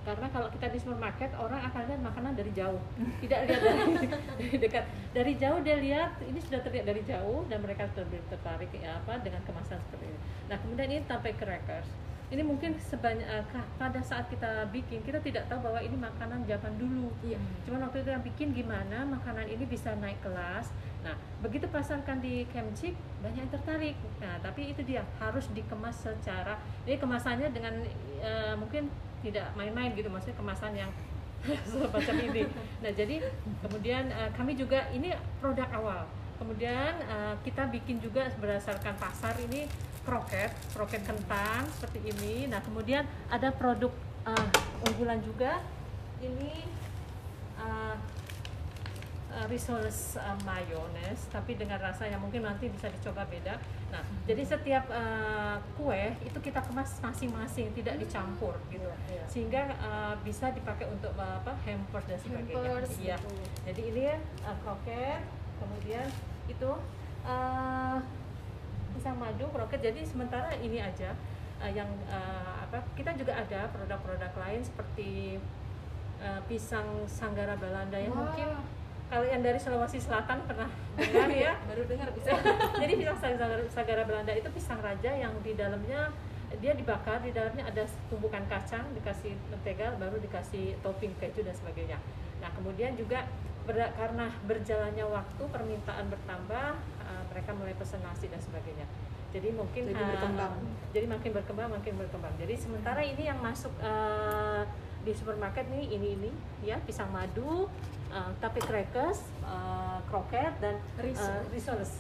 [0.04, 2.80] Karena kalau kita di supermarket orang akan lihat makanan dari jauh,
[3.24, 4.84] tidak lihat dari, dari dekat.
[5.16, 9.40] Dari jauh dia lihat ini sudah terlihat dari jauh dan mereka tertarik ya, apa dengan
[9.48, 10.20] kemasan seperti ini.
[10.52, 11.88] Nah kemudian ini tape crackers.
[12.34, 16.74] Ini mungkin sebanyak ka- pada saat kita bikin kita tidak tahu bahwa ini makanan zaman
[16.82, 17.14] dulu.
[17.22, 20.74] Iya Cuman waktu itu yang bikin gimana makanan ini bisa naik kelas.
[21.06, 21.14] Nah,
[21.46, 23.96] begitu pasarkan di Kemcik banyak yang tertarik.
[24.18, 26.58] Nah, tapi itu dia harus dikemas secara
[26.90, 27.86] ini kemasannya dengan
[28.24, 28.90] eh, mungkin
[29.24, 30.92] tidak main-main gitu maksudnya kemasan yang
[31.70, 32.44] semacam ini.
[32.84, 33.16] Nah, jadi
[33.64, 36.04] kemudian eh, kami juga ini produk awal.
[36.40, 39.68] Kemudian eh, kita bikin juga berdasarkan pasar ini
[40.04, 42.48] kroket, kroket kentang seperti ini.
[42.52, 43.92] Nah, kemudian ada produk
[44.28, 44.50] eh,
[44.88, 45.64] unggulan juga
[46.24, 46.68] ini
[47.60, 47.96] eh,
[49.34, 53.58] uh, risoles uh, mayonnaise tapi dengan rasa yang mungkin nanti bisa dicoba beda.
[53.90, 58.86] Nah, jadi setiap uh, kue itu kita kemas masing-masing, tidak dicampur gitu.
[58.86, 59.24] Iya, iya.
[59.30, 61.54] Sehingga uh, bisa dipakai untuk uh, apa?
[61.66, 62.62] hampers dan sebagainya.
[62.62, 63.18] Hampers, Iya.
[63.18, 63.46] betul.
[63.70, 65.22] Jadi ini ya uh, kroket,
[65.58, 66.08] kemudian
[66.50, 66.72] itu
[67.26, 67.98] uh,
[68.94, 69.82] pisang madu, kroket.
[69.82, 71.14] Jadi sementara ini aja
[71.62, 72.82] uh, yang uh, apa?
[72.94, 75.38] Kita juga ada produk-produk lain seperti
[76.22, 78.30] uh, pisang sanggara Belanda yang Wah.
[78.30, 78.50] mungkin
[79.14, 80.66] kalau yang dari Sulawesi Selatan pernah
[80.98, 81.54] dengar ya.
[81.70, 82.34] baru dengar bisa
[82.82, 86.10] Jadi pisang sanggara, sanggara Belanda itu pisang raja yang di dalamnya
[86.58, 91.98] dia dibakar, di dalamnya ada tumpukan kacang, dikasih mentega, baru dikasih topping keju dan sebagainya.
[92.42, 93.26] Nah kemudian juga
[93.66, 96.66] ber- karena berjalannya waktu permintaan bertambah,
[97.02, 98.86] uh, mereka mulai pesan nasi dan sebagainya.
[99.34, 100.54] Jadi mungkin Jadi uh, berkembang.
[100.94, 102.34] jadi makin berkembang, makin berkembang.
[102.38, 104.62] Jadi sementara ini yang masuk uh,
[105.04, 106.32] di supermarket nih ini ini
[106.64, 107.68] ya pisang madu,
[108.10, 111.04] uh, tapi crackers, uh, kroket dan uh,
[111.52, 112.00] risoles.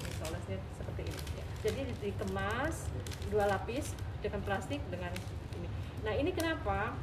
[0.00, 1.20] Risolesnya seperti ini.
[1.34, 1.44] Ya.
[1.66, 2.86] Jadi di- dikemas
[3.28, 3.90] dua lapis
[4.22, 5.10] dengan plastik dengan
[5.54, 5.68] ini.
[6.02, 6.94] Nah ini kenapa?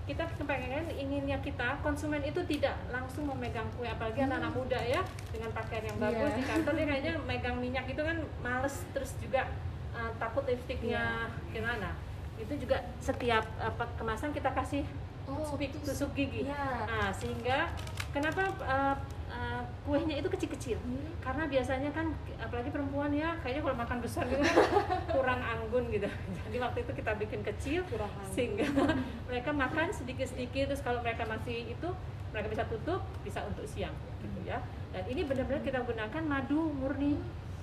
[0.00, 5.54] Kita kepengen inginnya kita konsumen itu tidak langsung memegang kue apalagi anak-anak muda ya dengan
[5.54, 6.38] pakaian yang bagus Iya.
[6.40, 9.46] di kantor dia kayaknya megang minyak itu kan males terus juga
[9.94, 11.94] uh, takut lipstiknya gimana
[12.40, 14.84] itu juga setiap apa kemasan kita kasih
[15.24, 15.70] Oh, tusuk.
[15.86, 16.58] tusuk gigi Iya.
[16.90, 17.70] nah sehingga
[18.10, 18.96] kenapa uh,
[19.30, 21.06] uh, kuenya itu kecil-kecil Hmm.
[21.22, 24.58] karena biasanya kan apalagi perempuan ya kayaknya kalau makan besar gitu kan
[25.14, 26.10] kurang anggun gitu
[26.50, 28.32] jadi waktu itu kita bikin kecil Kurang anggun.
[28.34, 28.66] sehingga
[29.30, 31.88] mereka makan sedikit-sedikit terus kalau mereka masih itu
[32.30, 34.58] mereka bisa tutup bisa untuk siang gitu ya
[34.90, 37.14] dan ini benar-benar kita gunakan madu murni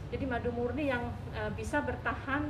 [0.08, 1.04] jadi madu murni yang
[1.36, 2.48] uh, bisa bertahan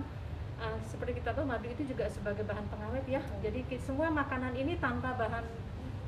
[0.57, 4.53] uh, seperti kita tahu madu itu juga sebagai bahan pengawet ya jadi ki- semua makanan
[4.53, 5.45] ini tanpa bahan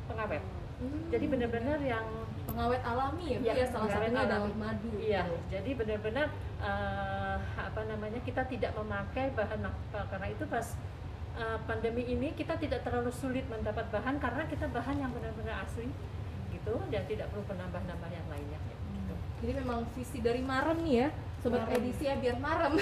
[0.06, 0.42] pengawet
[0.80, 1.12] Hmm.
[1.12, 2.08] jadi benar-benar yang
[2.48, 5.36] pengawet alami ya, Iya, ya salah satunya adalah madu Iya, gitu.
[5.52, 6.28] jadi benar-benar
[6.64, 10.64] eh, apa namanya kita tidak memakai bahan apa karena itu pas
[11.36, 15.92] eh, pandemi ini kita tidak terlalu sulit mendapat bahan karena kita bahan yang benar-benar asli
[16.56, 18.60] gitu dan tidak perlu penambah-nambah yang lainnya.
[18.64, 19.14] Gitu.
[19.44, 21.08] Jadi memang visi dari Marem nih ya,
[21.40, 21.76] sobat Marem.
[21.78, 22.74] edisi ya biar Marem.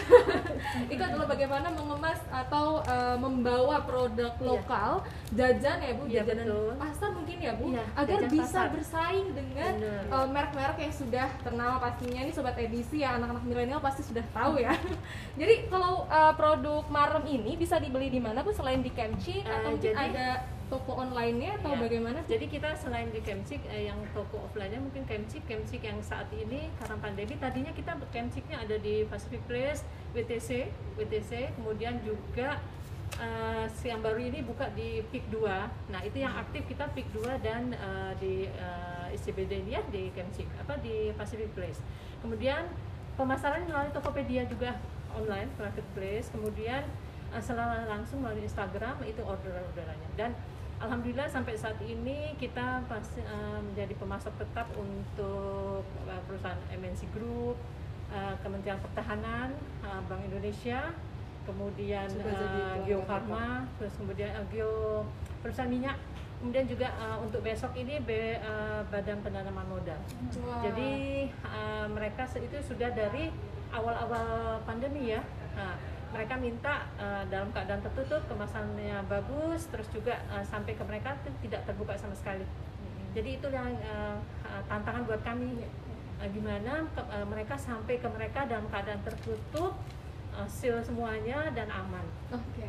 [0.94, 4.44] itu adalah bagaimana mengemas atau uh, membawa produk Iya.
[4.44, 4.92] lokal
[5.30, 6.70] jajan ya Bu, Iya, jajanan betul.
[6.76, 8.68] pasar mungkin ya Bu, Iya, agar bisa pasar.
[8.70, 9.74] bersaing dengan
[10.08, 14.58] uh, merek-merek yang sudah terkenal pastinya nih sobat edisi ya anak-anak milenial pasti sudah tahu
[14.58, 14.74] ya.
[15.40, 19.46] Jadi kalau uh, produk Marem ini bisa dibeli di mana Bu selain di Kemchi Eh,
[19.46, 20.28] atau mungkin jadi- ada
[20.68, 21.82] toko online-nya atau Iya.
[21.88, 22.20] bagaimana?
[22.28, 26.68] Jadi kita selain di Kemcik eh, yang toko offline-nya mungkin Kemcik, Kemcik yang saat ini
[26.76, 30.68] karena pandemi tadinya kita Kemciknya ada di Pacific Place, WTC,
[31.00, 32.60] WTC, kemudian juga
[33.16, 35.92] eh, yang baru ini buka di PIK 2.
[35.96, 40.52] Nah, itu yang aktif kita PIK 2 dan eh, di eh, ICBD ya di Kemcik,
[40.60, 41.80] apa di Pacific Place.
[42.20, 42.68] Kemudian
[43.16, 44.76] pemasaran melalui Tokopedia juga
[45.16, 46.84] online marketplace, kemudian
[47.32, 50.36] eh, secara langsung melalui Instagram itu order-orderannya dan
[50.78, 57.58] Alhamdulillah sampai saat ini kita pasti eh, menjadi pemasok tetap untuk eh, perusahaan MNC Group,
[58.14, 60.94] eh, Kementerian Pertahanan, eh, Bank Indonesia,
[61.50, 65.02] kemudian pelanggan Geo Farma, terus kemudian eh, Geo
[65.42, 65.98] perusahaan minyak,
[66.46, 69.98] kemudian juga eh, untuk besok ini B- eh, Badan Penanaman Modal.
[70.46, 70.62] Wah.
[70.62, 70.92] Jadi
[71.42, 73.34] uh, mereka itu sudah dari
[73.74, 75.26] awal-awal pandemi ya.
[75.58, 81.16] Nah, mereka minta uh, dalam keadaan tertutup, kemasannya bagus, terus juga uh, sampai ke mereka
[81.24, 82.48] itu tidak terbuka sama sekali.
[83.12, 84.18] Jadi itu yang uh,
[84.48, 85.68] uh, tantangan buat kami.
[86.18, 89.78] Uh, gimana ke- uh, mereka sampai ke mereka dalam keadaan tertutup,
[90.34, 92.06] uh, seal semuanya dan aman.
[92.34, 92.68] Oke,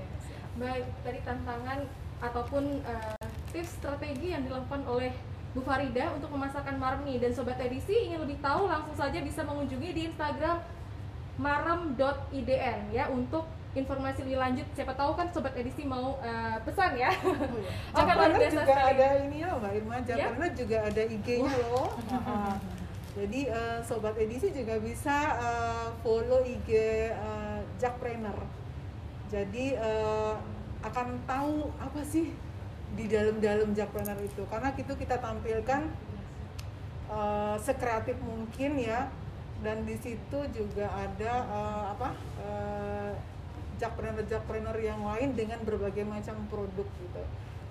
[0.58, 1.86] baik dari tantangan
[2.18, 5.14] ataupun eh, tips strategi yang dilakukan oleh
[5.54, 9.90] Bu Farida untuk memasarkan Marmi dan Sobat Edisi ingin lebih tahu langsung saja bisa mengunjungi
[9.94, 10.58] di Instagram
[11.38, 17.14] marem.idn ya untuk informasi lebih lanjut siapa tahu kan Sobat Edisi mau eh, pesan ya
[17.94, 18.90] luar Jackpreneur biasa juga sekali.
[18.90, 21.88] ada ini ya Mbak Irma, Jackpreneur juga ada IG-nya loh.
[22.28, 22.56] Ah,
[23.18, 26.70] Jadi eh, sobat edisi juga bisa eh, follow IG
[27.76, 28.38] Jackpreneur.
[29.26, 30.34] Jadi eh,
[30.80, 32.30] akan tahu apa sih
[32.94, 34.42] di dalam-dalam Jackpreneur itu.
[34.46, 35.82] Karena itu kita tampilkan
[37.10, 39.10] eh, sekreatif mungkin ya.
[39.58, 42.08] Dan di situ juga ada eh, apa?
[42.38, 43.12] eh,
[43.78, 47.22] Jackpreneur-Jackpreneur yang lain dengan berbagai macam produk gitu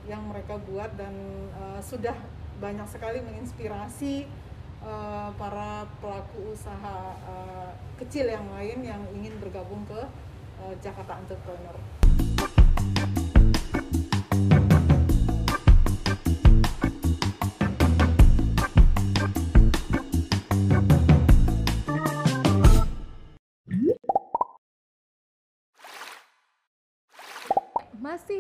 [0.07, 1.11] yang mereka buat dan
[1.51, 2.15] eh, sudah
[2.63, 4.23] banyak sekali menginspirasi
[4.83, 9.99] eh, para pelaku usaha eh, kecil yang lain yang ingin bergabung ke
[10.63, 11.75] eh, Jakarta Entrepreneur.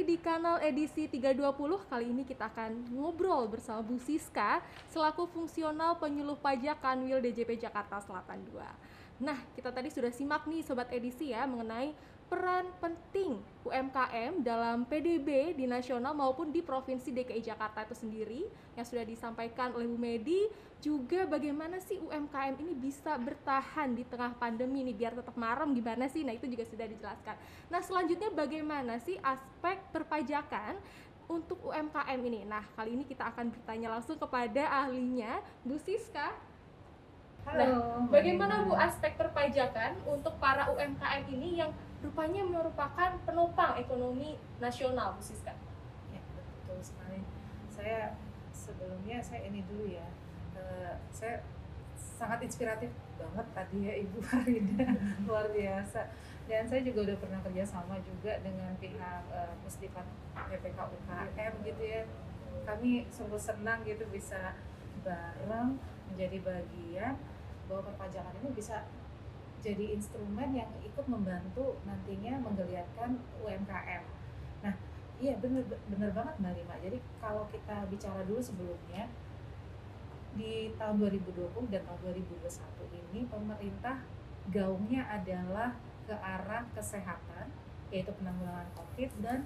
[0.07, 1.91] Di kanal edisi 320.
[1.91, 7.99] Kali ini kita akan ngobrol bersama Bu Siska selaku fungsional penyuluh pajak Kanwil DJP Jakarta
[7.99, 8.63] Selatan 2.
[9.27, 11.91] Nah, kita tadi sudah simak nih sobat edisi ya mengenai
[12.27, 18.43] peran penting UMKM dalam PDB di nasional maupun di Provinsi DKI Jakarta itu sendiri
[18.75, 20.47] yang sudah disampaikan oleh Bu Medi
[20.83, 26.05] juga bagaimana sih UMKM ini bisa bertahan di tengah pandemi ini biar tetap marem gimana
[26.11, 26.27] sih?
[26.27, 27.35] Nah itu juga sudah dijelaskan.
[27.71, 30.77] Nah selanjutnya bagaimana sih aspek perpajakan
[31.31, 32.43] untuk UMKM ini?
[32.43, 36.35] Nah kali ini kita akan bertanya langsung kepada ahlinya Bu Siska.
[37.47, 41.71] Nah, bagaimana Bu aspek perpajakan untuk para UMKM ini yang
[42.03, 45.53] rupanya merupakan penopang ekonomi nasional Bu Siska?
[46.13, 47.21] Ya, betul sekali.
[47.69, 48.17] Saya
[48.53, 50.07] sebelumnya saya ini dulu ya.
[50.57, 51.41] Uh, saya
[51.97, 54.89] sangat inspiratif banget tadi ya Ibu Farida
[55.25, 56.09] luar biasa
[56.49, 61.83] dan saya juga udah pernah kerja sama juga dengan pihak uh, Pusdipan PPK UKM gitu
[61.85, 62.01] ya
[62.65, 64.57] kami sungguh senang gitu bisa
[65.05, 65.77] bareng
[66.09, 67.13] menjadi bagian
[67.69, 68.83] bahwa perpajakan ini bisa
[69.61, 74.03] jadi instrumen yang ikut membantu nantinya menggeliatkan UMKM.
[74.61, 74.73] Nah,
[75.17, 76.75] iya bener bener banget Mbak Rima.
[76.81, 79.09] Jadi kalau kita bicara dulu sebelumnya
[80.37, 84.05] di tahun 2020 dan tahun 2021 ini pemerintah
[84.53, 85.73] gaungnya adalah
[86.05, 87.49] ke arah kesehatan
[87.89, 89.43] yaitu penanggulangan COVID dan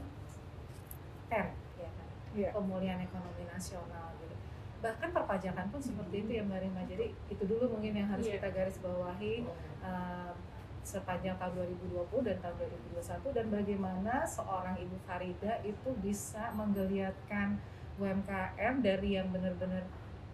[1.32, 1.48] TER
[1.80, 2.08] ya kan?
[2.36, 2.50] Iya.
[2.52, 4.36] pemulihan ekonomi nasional gitu
[4.82, 6.82] bahkan perpajakan pun seperti itu ya Mbak Rima.
[6.84, 8.42] Jadi itu dulu mungkin yang harus Iya.
[8.42, 9.46] kita garis bawahi
[9.80, 10.34] uh,
[10.82, 12.56] sepanjang tahun 2020 dan tahun
[12.98, 17.62] 2021 dan bagaimana seorang Ibu Farida itu bisa menggeliatkan
[18.02, 19.86] UMKM dari yang benar-benar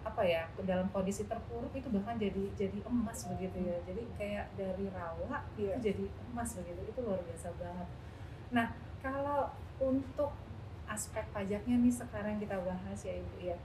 [0.07, 3.75] apa ya dalam kondisi terpuruk itu bahkan jadi jadi emas begitu ya.
[3.83, 5.75] Jadi kayak dari rawa itu Iya.
[5.91, 6.79] jadi emas begitu.
[6.87, 7.87] Itu luar biasa banget.
[8.55, 8.67] Nah
[9.03, 9.51] kalau
[9.83, 10.31] untuk
[10.87, 13.59] aspek pajaknya nih sekarang kita bahas ya ibu ya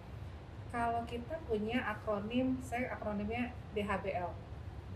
[0.72, 4.32] kalau kita punya akronim saya akronimnya DHBL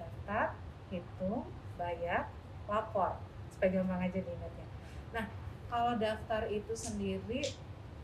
[0.01, 0.57] daftar
[0.89, 1.45] hitung
[1.77, 2.33] bayar
[2.67, 3.21] lapor.
[3.53, 4.67] Supaya gampang aja diingatnya
[5.13, 5.25] nah
[5.71, 7.45] kalau daftar itu sendiri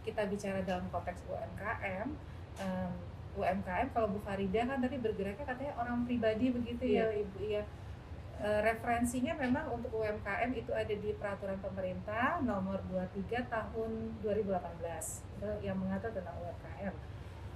[0.05, 2.09] kita bicara dalam konteks UMKM
[2.61, 2.93] em,
[3.33, 7.65] UMKM kalau Bu Farida kan tadi bergeraknya katanya orang pribadi begitu ya Ibu ya
[8.43, 15.51] Eh, referensinya memang untuk UMKM itu ada di peraturan pemerintah nomor 23 tahun 2018 itu
[15.63, 16.91] yang mengatur tentang UMKM.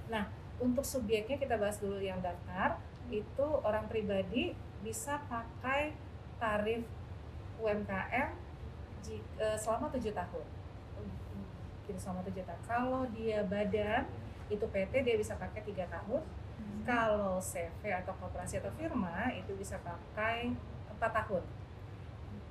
[0.07, 0.25] Nah,
[0.57, 5.95] untuk subjeknya kita bahas dulu yang daftar itu orang pribadi bisa pakai
[6.41, 6.83] tarif
[7.57, 8.29] UMKM
[9.39, 10.45] eh, selama tujuh tahun.
[11.87, 12.61] Jadi selama tujuh tahun.
[12.67, 14.03] Kalau dia badan
[14.47, 16.23] itu PT dia bisa pakai tiga tahun.
[16.83, 20.55] Kalau CV atau koperasi atau firma itu bisa pakai
[20.87, 21.43] empat tahun.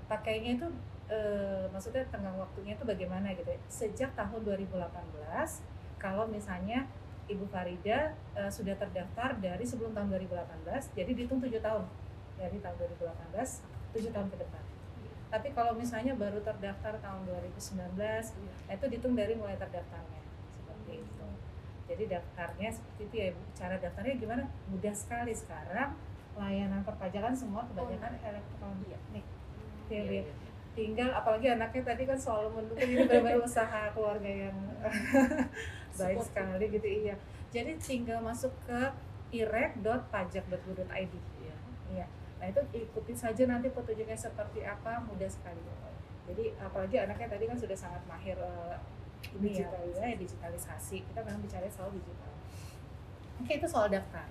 [0.08, 0.68] Pakainya itu
[1.08, 3.60] eh, maksudnya tenggang waktunya itu bagaimana gitu ya.
[3.68, 4.80] Sejak tahun 2018
[5.96, 6.84] kalau misalnya
[7.26, 11.84] Ibu Farida eh, sudah terdaftar dari sebelum tahun 2018, jadi dihitung tujuh tahun
[12.38, 14.62] dari tahun 2018 tujuh tahun ke depan.
[15.26, 20.22] Tapi kalau misalnya baru terdaftar tahun 2019, nah itu dihitung dari mulai terdaftarnya
[20.54, 21.26] seperti itu.
[21.86, 23.42] Jadi daftarnya seperti itu ya, Ibu.
[23.54, 24.44] Cara daftarnya gimana?
[24.70, 25.98] Mudah sekali sekarang.
[26.36, 28.92] Layanan perpajakan semua kebanyakan elektronik.
[28.92, 29.22] Iya,
[29.88, 30.45] Tinggal, iya.
[30.76, 34.56] Tinggal apalagi anaknya tadi kan selalu mendukung ini benar-benar usaha keluarga yang
[35.98, 36.26] baik Support.
[36.28, 37.16] sekali gitu iya.
[37.48, 38.80] Jadi tinggal masuk ke
[39.32, 41.14] irek.pajak.go.id.
[41.40, 41.56] Iya.
[41.88, 42.06] Iya.
[42.36, 45.58] Nah itu ikuti saja nanti petunjuknya seperti apa mudah sekali.
[46.26, 48.76] Jadi apalagi anaknya tadi kan sudah sangat mahir eh,
[49.40, 50.02] ini ya, Digitalisasi.
[50.04, 50.96] ya, digitalisasi.
[51.08, 52.32] Kita memang bicara soal digital.
[53.40, 54.28] Oke itu soal daftar.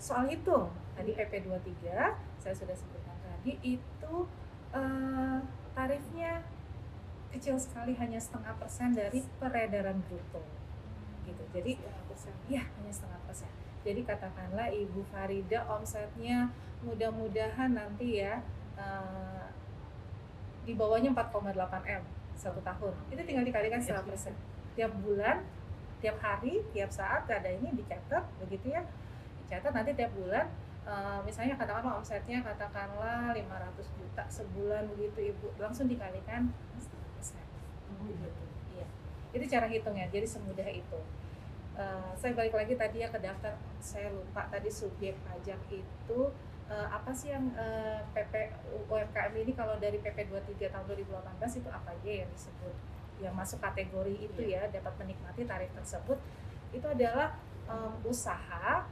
[0.00, 0.56] Soal itu
[0.96, 1.92] tadi PP 23
[2.38, 4.14] saya sudah sebutkan tadi itu
[4.74, 5.38] eh,
[5.72, 6.42] tarifnya
[7.28, 10.42] kecil sekali hanya setengah persen dari peredaran bruto
[11.28, 11.42] gitu.
[11.52, 11.76] Jadi
[12.48, 13.50] ya hanya setengah persen.
[13.84, 16.50] Jadi katakanlah Ibu Farida omsetnya
[16.82, 18.40] mudah-mudahan nanti ya
[18.76, 19.46] eh,
[20.64, 21.54] di bawahnya 4,8
[21.84, 22.02] m
[22.38, 22.94] satu tahun.
[23.12, 24.34] Itu tinggal dikalikan setengah persen.
[24.78, 25.42] Tiap bulan,
[25.98, 28.82] tiap hari, tiap saat ada ini dicatat begitu ya.
[29.44, 30.46] Dicatat nanti tiap bulan
[30.88, 37.44] eh, misalnya katakanlah omsetnya katakanlah 500 juta sebulan begitu Ibu langsung dikalikan persen.
[38.08, 38.28] Gitu.
[38.72, 38.86] Iya.
[39.36, 40.08] Itu cara hitungnya.
[40.08, 41.00] Jadi semudah itu.
[41.78, 46.20] Eh, saya balik lagi tadi ya ke daftar saya lupa tadi subjek pajak itu
[46.66, 48.50] eh, apa sih yang eh, PP
[48.90, 52.74] UMKM ini kalau dari PP 23 tahun 2018 itu apa aja yang disebut
[53.22, 56.18] yang masuk kategori itu ya dapat menikmati tarif tersebut
[56.74, 58.86] itu adalah em, usaha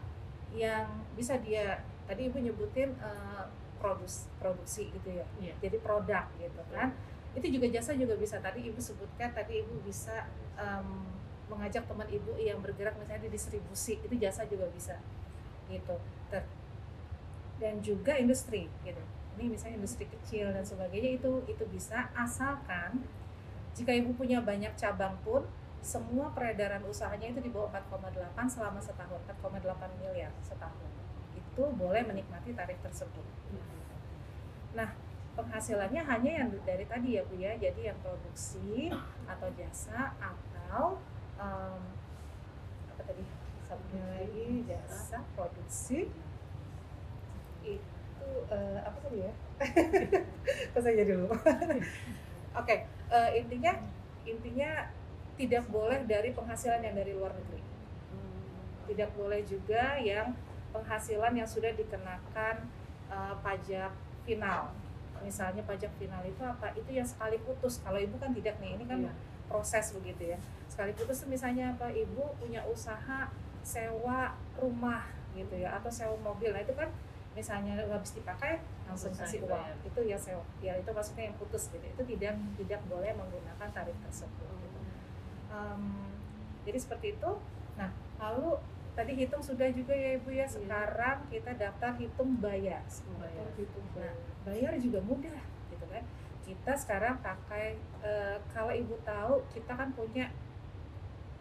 [0.57, 3.45] yang bisa dia tadi ibu nyebutin eh,
[3.77, 5.27] produs produksi gitu ya.
[5.39, 5.55] Iya.
[5.61, 6.97] jadi produk gitu kan.
[7.37, 8.41] Itu juga jasa juga bisa.
[8.41, 10.25] Tadi ibu sebutkan tadi ibu bisa
[10.57, 11.05] em,
[11.53, 14.01] mengajak teman ibu yang bergerak misalnya di distribusi.
[14.01, 14.97] Itu jasa juga bisa
[15.69, 16.01] gitu.
[16.33, 16.49] Ter-
[17.61, 19.03] dan juga industri gitu.
[19.37, 22.09] Ini misalnya industri kecil dan sebagainya itu itu bisa.
[22.17, 23.05] Asalkan
[23.77, 25.45] jika ibu punya banyak cabang pun
[25.83, 30.91] semua peredaran usahanya itu di bawah 4,8 selama setahun 4,8 miliar setahun.
[31.37, 33.27] Itu boleh menikmati tarif tersebut.
[34.75, 34.93] Nah
[35.37, 37.53] penghasilannya hanya yang dari tadi ya bu ya.
[37.57, 38.91] Jadi yang produksi
[39.29, 41.01] atau jasa atau
[41.39, 41.81] em,
[42.93, 43.25] apa tadi?
[43.67, 44.07] Satunya
[44.67, 46.11] jasa produksi.
[47.63, 49.33] Itu eh, apa tadi ya?
[50.83, 51.37] Saya jadi lupa?
[52.61, 53.73] Oke eh, intinya
[54.27, 54.71] intinya
[55.37, 57.61] tidak boleh dari penghasilan yang dari luar negeri.
[58.89, 60.33] Tidak boleh juga yang
[60.73, 62.57] penghasilan yang sudah dikenakan
[63.07, 63.93] eh, pajak
[64.27, 64.73] final.
[65.23, 66.73] Misalnya pajak final itu apa?
[66.75, 67.79] Itu yang sekali putus.
[67.85, 69.13] Kalau ibu kan tidak nih ini kan Iya.
[69.47, 70.39] proses begitu ya.
[70.67, 71.93] Sekali putus misalnya apa?
[71.93, 73.31] Ibu punya usaha
[73.63, 75.07] sewa rumah
[75.37, 76.51] gitu ya atau sewa mobil.
[76.51, 76.89] Nah itu kan
[77.37, 79.53] misalnya habis dipakai langsung kasih uang.
[79.53, 79.77] bayar.
[79.85, 80.45] itu ya sewa.
[80.65, 81.85] Ya itu maksudnya yang putus gitu.
[81.85, 84.47] Itu tidak tidak boleh menggunakan tarif tersebut
[85.57, 85.83] Em,
[86.69, 87.31] jadi seperti itu
[87.77, 87.89] nah
[88.21, 88.61] lalu
[88.93, 92.81] tadi hitung sudah juga ya ibu ya sekarang kita daftar hitung bayar
[93.21, 93.49] Bayar.
[93.97, 95.41] Nah, bayar juga mudah
[95.73, 96.05] gitu kan.
[96.45, 100.33] Kita sekarang pakai eh, kalau ibu tahu kita kan punya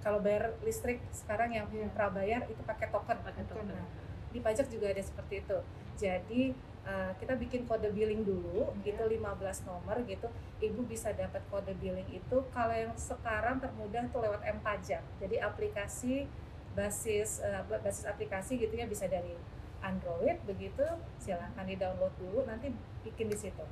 [0.03, 1.89] kalau bayar listrik sekarang yang Iya.
[1.95, 3.18] prabayar itu pakai token.
[3.24, 3.72] Pakai token.
[3.72, 3.88] Nah,
[4.30, 5.57] di pajak juga ada seperti itu.
[5.95, 6.41] Jadi
[6.86, 8.93] eh, kita bikin kode billing dulu, Iya.
[8.93, 10.29] gitu 15 nomor gitu.
[10.57, 15.01] Ibu bisa dapat kode billing itu kalau yang sekarang termudah tuh lewat M pajak.
[15.17, 16.29] Jadi aplikasi
[16.73, 19.33] basis eh, basis aplikasi gitu ya bisa dari
[19.79, 20.83] Android begitu
[21.15, 22.67] silahkan di download dulu nanti
[23.01, 23.63] bikin di situ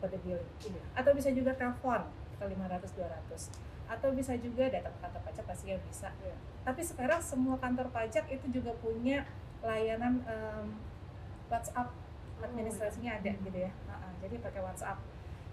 [0.00, 0.82] kode billing Iya.
[0.96, 2.00] atau bisa juga telepon
[2.40, 3.52] ke 500 200
[3.84, 6.32] atau bisa juga datang ke kantor pajak pasti ya bisa Iya.
[6.64, 9.28] tapi sekarang semua kantor pajak itu juga punya
[9.60, 10.66] layanan em,
[11.46, 11.92] WhatsApp
[12.42, 13.70] administrasinya ada gitu ya
[14.22, 14.98] jadi pakai WhatsApp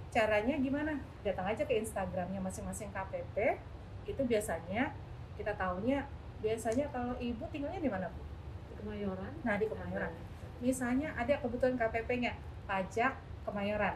[0.10, 3.62] caranya gimana datang aja ke Instagramnya masing-masing KPP
[4.10, 4.94] itu biasanya
[5.38, 6.06] kita tahunya
[6.42, 8.22] biasanya kalau ibu tinggalnya di mana bu?
[8.72, 9.34] Di Kemayoran.
[9.46, 10.12] Nah di Kemayoran.
[10.60, 12.36] Misalnya ada kebutuhan KPP-nya
[12.68, 13.16] pajak
[13.48, 13.96] Kemayoran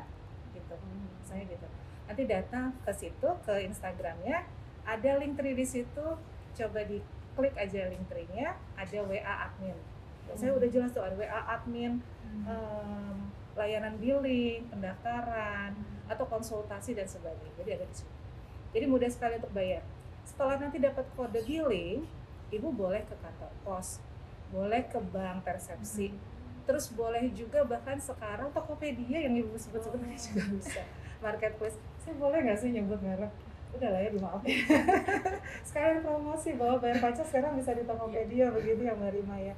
[0.53, 1.09] gitu, Hmm.
[1.19, 1.67] misalnya gitu.
[2.05, 4.45] Nanti datang ke situ ke Instagramnya,
[4.85, 6.05] ada link tree di situ,
[6.53, 9.75] coba diklik aja link tree-nya, ada WA admin.
[10.31, 10.57] Hmm.
[10.57, 11.99] udah jelas tuh ada WA admin,
[12.47, 13.15] em,
[13.53, 15.77] layanan billing, pendaftaran,
[16.09, 17.53] atau konsultasi dan sebagainya.
[17.59, 18.13] Jadi ada di situ.
[18.73, 19.85] Jadi mudah sekali untuk bayar.
[20.25, 22.07] Setelah nanti dapat kode billing,
[22.49, 24.01] ibu boleh ke kantor pos,
[24.49, 26.13] boleh ke bank persepsi,
[26.63, 30.81] terus boleh juga bahkan sekarang Tokopedia yang ibu sebut-sebut tadi juga bisa.
[31.23, 33.31] Marketplace, saya boleh nggak sih nyebut merek?
[33.73, 34.57] Udah lah ya dimaafin.
[35.67, 39.55] sekarang promosi bahwa bayar pajak sekarang bisa di Tokopedia begitu ya Mbak Rima ya.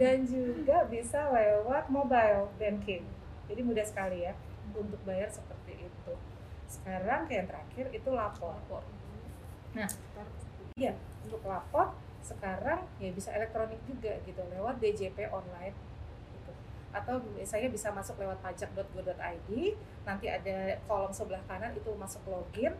[0.00, 3.04] Dan juga bisa lewat mobile banking.
[3.50, 4.32] Jadi mudah sekali ya
[4.72, 6.12] untuk bayar seperti itu.
[6.70, 8.82] Sekarang kayak yang terakhir itu lapor.
[9.74, 9.86] Nah,
[10.74, 10.94] iya
[11.26, 15.74] untuk lapor sekarang ya bisa elektronik juga gitu lewat DJP online
[16.36, 16.52] gitu.
[16.94, 19.50] Atau saya bisa masuk lewat pajak.go.id,
[20.06, 22.74] nanti ada kolom sebelah kanan itu masuk login,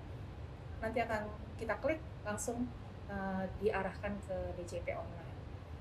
[0.80, 1.28] nanti akan
[1.60, 2.66] kita klik langsung
[3.08, 5.38] eh, diarahkan ke DJP online.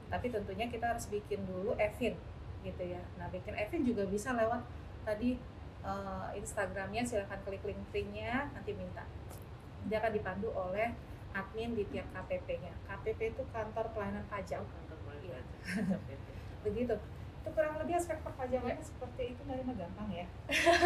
[0.10, 2.16] Tapi tentunya kita harus bikin dulu Evin
[2.62, 3.02] gitu ya.
[3.16, 4.62] Nah, bikin Evin juga bisa lewat
[5.04, 5.40] tadi
[5.84, 9.04] eh, Instagramnya silahkan klik link tree-nya nanti minta
[9.88, 10.92] dia akan dipandu oleh
[11.32, 14.60] admin di tiap KPP-nya KPP itu kantor pelayanan pajak
[15.30, 15.40] Iya.
[16.66, 16.96] begitu itu
[17.54, 20.26] kurang lebih aspek perpajakannya seperti itu dari gampang ya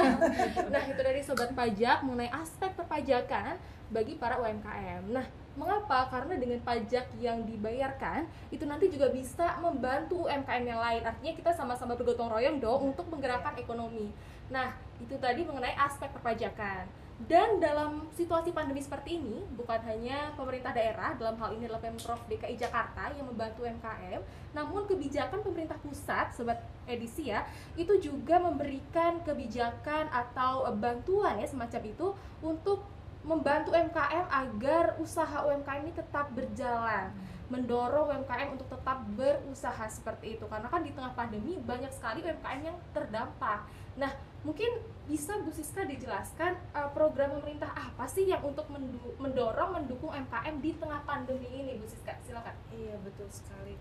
[0.73, 3.55] Nah, itu dari sobat pajak mengenai aspek perpajakan
[3.93, 5.05] bagi para UMKM.
[5.13, 6.09] Nah, mengapa?
[6.09, 11.01] Karena dengan pajak yang dibayarkan itu nanti juga bisa membantu UMKM yang lain.
[11.05, 14.09] Artinya kita sama-sama bergotong royong dong untuk menggerakkan ekonomi.
[14.49, 16.89] Nah, itu tadi mengenai aspek perpajakan.
[17.23, 22.19] Dan dalam situasi pandemi seperti ini, bukan hanya pemerintah daerah, dalam hal ini adalah Pemprov
[22.25, 24.19] DKI Jakarta yang membantu UMKM,
[24.51, 26.59] namun kebijakan pemerintah pusat, sobat
[26.89, 27.45] edisi ya,
[27.79, 32.07] itu juga memberikan kebijakan atau bantuan ya semacam itu
[32.41, 32.83] untuk
[33.23, 37.07] membantu UMKM agar usaha UMKM ini tetap berjalan.
[37.47, 42.61] Mendorong UMKM untuk tetap berusaha seperti itu karena kan di tengah pandemi banyak sekali UMKM
[42.67, 43.63] yang terdampak.
[43.95, 44.11] Nah
[44.43, 44.71] mungkin
[45.03, 50.59] bisa Bu Siska dijelaskan eh, program pemerintah apa sih yang untuk mendu- mendorong mendukung UMKM
[50.59, 52.15] di tengah pandemi ini Bu Siska?
[52.21, 52.55] Silakan.
[52.69, 53.75] Iya betul sekali.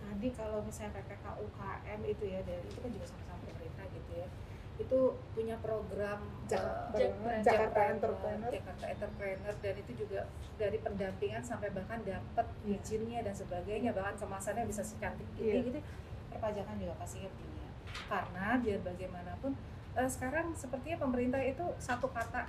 [0.00, 4.28] Tadi kalau misalnya PPK UKM itu ya dari itu kan juga sama-sama pemerintah gitu ya
[4.76, 5.00] itu
[5.32, 7.08] punya program Jakarta, eh,
[7.40, 8.50] Jakarta Jakarta Entrepreneur.
[8.52, 10.20] Jakarta Entrepreneur dan itu juga
[10.54, 12.76] dari pendampingan sampai bahkan dapat Iya.
[12.76, 15.60] izinnya dan sebagainya bahkan kemasannya bisa secantik ini Iya.
[15.64, 15.80] gitu.
[16.28, 17.68] Perpajakan juga pastinya punya.
[18.04, 19.52] Karena biar bagaimanapun
[19.96, 22.46] eh, sekarang sepertinya pemerintah itu satu kata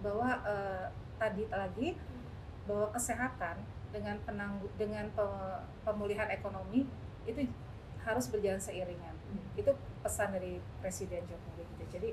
[0.00, 0.86] bahwa eh,
[1.20, 1.98] tadi lagi
[2.64, 3.56] bahwa kesehatan
[3.90, 6.86] dengan penanggu dengan pe- pemulihan ekonomi
[7.26, 7.50] itu
[8.06, 9.12] harus berjalan seiringan.
[9.58, 11.84] Itu pesan dari Presiden Jokowi gitu.
[11.98, 12.10] Jadi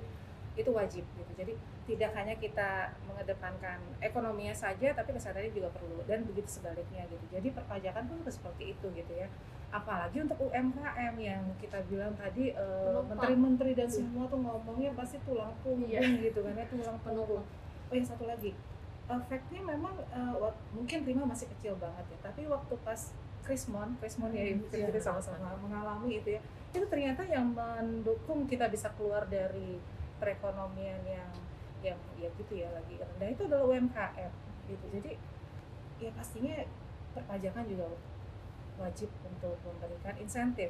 [0.57, 1.31] itu wajib gitu.
[1.33, 1.53] Jadi
[1.85, 2.69] tidak hanya kita
[3.05, 7.21] mengedepankan ekonominya saja tapi kesehatannya juga perlu dan begitu sebaliknya gitu.
[7.29, 9.29] Jadi perpajakan pun seperti itu gitu ya.
[9.67, 13.05] Apalagi untuk UMKM yang kita bilang tadi Penumpang.
[13.13, 16.01] menteri-menteri dan semua tuh ngomongnya pasti tulang punggung Iya.
[16.23, 17.43] gitu kan ya tulang punggung.
[17.87, 18.51] Oh yang satu lagi.
[19.07, 24.35] Efeknya memang eh, wak- mungkin Rima masih kecil banget ya tapi waktu pas Krismon Krismon
[24.35, 24.91] ya ibu Iya.
[24.91, 26.41] kita sama-sama mengalami itu ya
[26.75, 29.79] itu ternyata yang mendukung kita bisa keluar dari
[30.17, 31.31] perekonomian yang
[31.85, 34.31] yang ya gitu ya lagi rendah itu adalah UMKM
[34.67, 34.85] gitu.
[34.97, 35.11] Jadi
[36.01, 36.55] ya pastinya
[37.13, 37.85] perpajakan juga
[38.77, 40.69] wajib untuk memberikan insentif.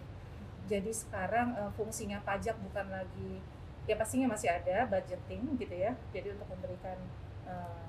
[0.67, 3.39] Jadi sekarang eh, fungsinya pajak bukan lagi
[3.87, 5.95] ya pastinya masih ada budgeting gitu ya.
[6.11, 6.99] Jadi untuk memberikan
[7.47, 7.85] eh,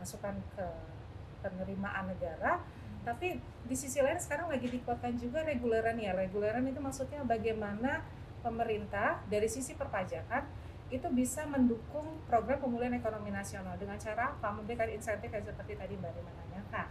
[0.00, 0.66] masukan ke
[1.40, 2.60] penerimaan negara.
[3.06, 6.12] Tapi di sisi lain sekarang lagi dikuatkan juga reguleran ya.
[6.12, 8.04] Reguleran itu maksudnya bagaimana
[8.44, 10.44] pemerintah dari sisi perpajakan
[10.88, 13.76] itu bisa mendukung program pemulihan ekonomi nasional.
[13.76, 14.48] Dengan cara apa?
[14.56, 16.86] Memberikan insentif yang seperti tadi mbak Rima tanyakan.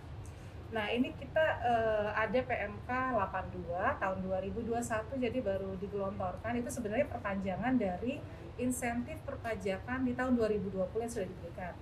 [0.67, 6.53] Nah ini kita eh, ada PMK 82 tahun 2021 jadi baru digelontorkan.
[6.61, 8.21] Itu sebenarnya perpanjangan dari
[8.61, 11.73] insentif perpajakan di tahun 2020 yang sudah diberikan.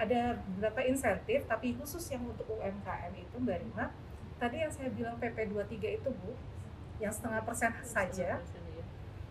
[0.00, 3.92] Ada beberapa insentif tapi khusus yang untuk UMKM itu Mbak Rima
[4.40, 6.34] tadi yang saya bilang PP 23 itu Bu
[6.98, 8.42] yang setengah persen saja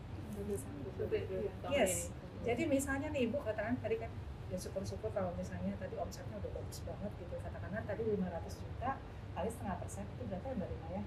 [1.72, 2.10] Yes.
[2.42, 4.12] jadi misalnya nih Ibu katakan tadi kan
[4.52, 7.36] ya syukur-syukur kalau misalnya tadi omsetnya udah bagus banget gitu.
[7.40, 8.92] Katakanlah tadi 500 juta
[9.32, 11.02] kali setengah persen itu berapa ya Mbak Rima ya?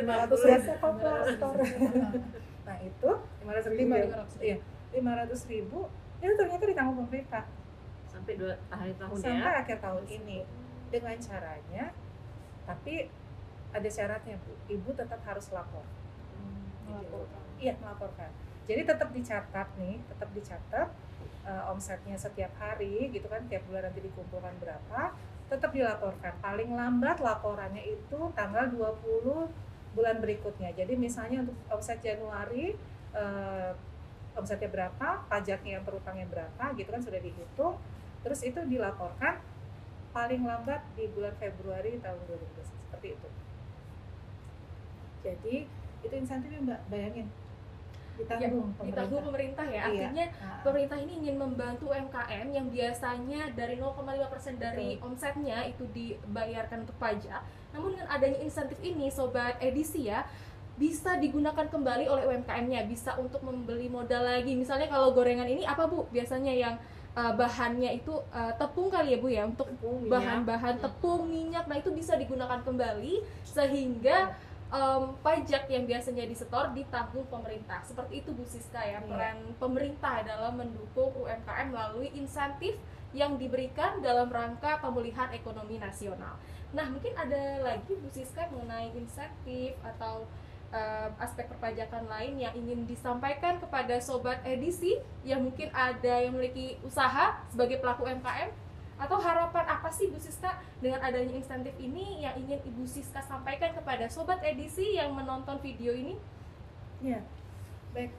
[0.00, 1.64] Lima ratus store.
[2.68, 3.10] nah itu
[3.44, 4.44] 500 ribu Lima, lima ratus ribu.
[4.44, 4.56] iya
[4.90, 5.78] 500 ribu
[6.20, 7.44] itu ternyata ditanggung pemerintah
[8.08, 9.60] sampai dua akhir tahun sampai ya?
[9.64, 10.38] akhir tahun ini.
[10.90, 11.84] Dengan caranya
[12.66, 12.94] tapi
[13.70, 14.52] ada syaratnya bu.
[14.66, 15.86] Ibu tetap harus lapor.
[16.90, 17.42] Melaporkan.
[17.62, 18.30] iya melaporkan.
[18.66, 20.88] Jadi tetap dicatat nih tetap dicatat
[21.46, 25.14] eh, omsetnya setiap hari gitu kan tiap bulan nanti dikumpulkan berapa
[25.46, 26.34] tetap dilaporkan.
[26.42, 30.70] Paling lambat laporannya itu tanggal 20 bulan berikutnya.
[30.74, 32.74] Jadi misalnya untuk omset Januari
[33.14, 33.70] eh,
[34.34, 37.78] omsetnya berapa pajaknya yang terutangnya berapa gitu kan sudah dihitung.
[38.20, 39.38] Terus itu dilaporkan
[40.10, 43.28] paling lambat di bulan Februari tahun 2021 seperti itu
[45.20, 45.66] jadi
[46.00, 47.28] itu insentifnya mbak bayangin
[48.16, 49.84] ditanggung Ya, ditanggung pemerintah ya Iya.
[49.86, 56.84] artinya Nah, pemerintah ini ingin membantu UMKM yang biasanya dari 0,5% dari omsetnya itu dibayarkan
[56.84, 57.40] untuk pajak.
[57.72, 60.28] Namun dengan adanya insentif ini sobat edisi ya
[60.76, 64.56] bisa digunakan kembali oleh UMKM-nya, bisa untuk membeli modal lagi.
[64.56, 66.08] Misalnya kalau gorengan ini apa Bu?
[66.08, 66.74] Biasanya yang
[67.12, 70.12] uh, bahannya itu uh, tepung kali ya Bu ya untuk Tepung, minyak.
[70.12, 71.64] bahan-bahan tepung, minyak.
[71.68, 74.32] Nah, itu bisa digunakan kembali sehingga
[74.70, 77.82] em, pajak yang biasanya disetor ditanggung pemerintah.
[77.82, 79.06] Seperti itu Bu Siska ya, Iya.
[79.06, 82.78] peran pemerintah dalam mendukung UMKM melalui insentif
[83.10, 86.38] yang diberikan dalam rangka pemulihan ekonomi nasional.
[86.70, 90.30] Nah, mungkin ada lagi Bu Siska mengenai insentif atau
[91.18, 97.42] aspek perpajakan lain yang ingin disampaikan kepada sobat edisi yang mungkin ada yang memiliki usaha
[97.50, 98.54] sebagai pelaku UMKM
[99.00, 103.72] atau harapan apa sih Bu Siska dengan adanya insentif ini yang ingin Ibu Siska sampaikan
[103.72, 106.20] kepada sobat edisi yang menonton video ini?
[107.00, 107.24] ya
[107.96, 108.12] baik.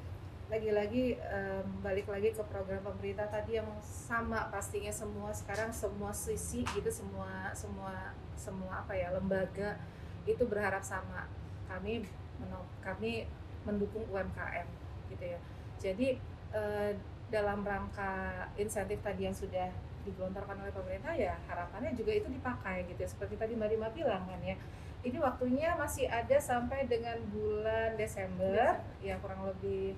[0.50, 6.66] Lagi-lagi em, balik lagi ke program pemerintah tadi yang sama pastinya semua sekarang semua sisi
[6.76, 9.78] gitu semua semua semua apa ya lembaga
[10.26, 11.30] itu berharap sama.
[11.70, 12.04] Kami
[12.42, 13.30] meno- kami
[13.64, 14.66] mendukung UMKM
[15.14, 15.40] gitu ya.
[15.80, 16.18] Jadi
[16.52, 16.92] eh,
[17.32, 19.72] dalam rangka insentif tadi yang sudah
[20.04, 23.10] digelontorkan oleh pemerintah ya harapannya juga itu dipakai gitu ya.
[23.10, 24.56] Seperti tadi Mbak Rima bilang kan ya
[25.02, 29.98] ini waktunya masih ada sampai dengan bulan Desember ya kurang lebih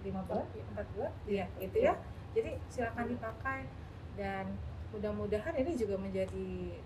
[0.00, 1.94] lima bulan empat bulan ya itu ya.
[2.32, 3.68] Jadi silakan dipakai
[4.16, 4.46] dan
[4.94, 6.78] mudah-mudahan ini juga menjadi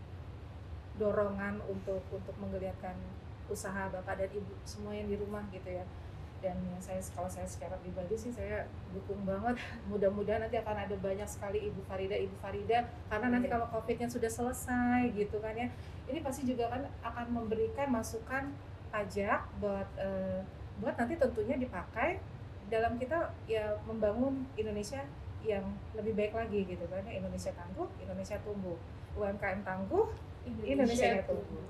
[1.01, 2.95] dorongan untuk untuk menggeliatkan
[3.51, 5.85] usaha bapak dan ibu semua yang di rumah gitu ya
[6.45, 9.57] dan saya kalau saya secara pribadi sih saya dukung banget.
[9.90, 14.28] Mudah-mudahan nanti akan ada banyak sekali ibu Farida ibu Farida karena nanti kalau covidnya sudah
[14.28, 15.72] selesai gitu kan ya.
[16.05, 18.53] Ini pasti juga kan akan memberikan masukan
[18.92, 20.45] pajak buat eh,
[20.84, 22.20] buat nanti tentunya dipakai
[22.68, 25.01] dalam kita ya membangun Indonesia
[25.45, 25.64] yang
[25.97, 27.24] lebih baik lagi gitu kan ya.
[27.24, 28.76] Indonesia tangguh Indonesia tumbuh.
[29.16, 30.12] UMKM tangguh
[30.45, 31.64] Indonesia tumbuh.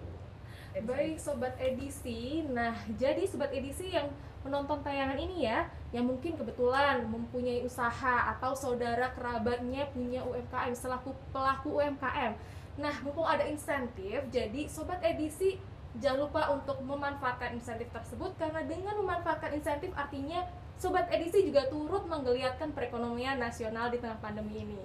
[0.74, 2.42] Itu Baik sobat edisi.
[2.50, 4.10] Nah, jadi sobat edisi yang
[4.44, 11.16] menonton tayangan ini ya, yang mungkin kebetulan mempunyai usaha atau saudara kerabatnya punya UMKM selaku
[11.32, 12.36] pelaku UMKM.
[12.76, 15.56] Nah, mumpung ada insentif, jadi sobat edisi
[15.98, 20.42] jangan lupa untuk memanfaatkan insentif tersebut karena dengan memanfaatkan insentif artinya
[20.74, 24.82] sobat edisi juga turut menggeliatkan perekonomian nasional di tengah pandemi ini.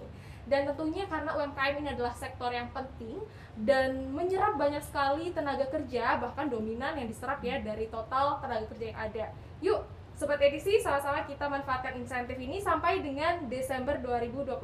[0.49, 3.21] Dan tentunya karena UMKM ini adalah sektor yang penting
[3.53, 8.85] dan menyerap banyak sekali tenaga kerja bahkan dominan yang diserap ya dari total tenaga kerja
[8.89, 9.25] yang ada.
[9.59, 9.83] Yuk,
[10.15, 14.55] sobat edisi sama-sama kita manfaatkan insentif ini sampai dengan Desember 2021.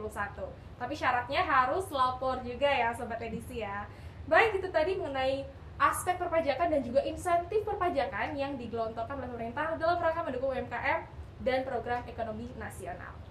[0.79, 3.83] Tapi syaratnya harus lapor juga ya sobat edisi ya.
[4.31, 5.43] Baik itu tadi mengenai
[5.75, 10.99] aspek perpajakan dan juga insentif perpajakan yang digelontorkan oleh pemerintah dalam rangka mendukung UMKM
[11.43, 13.24] dan program ekonomi nasional.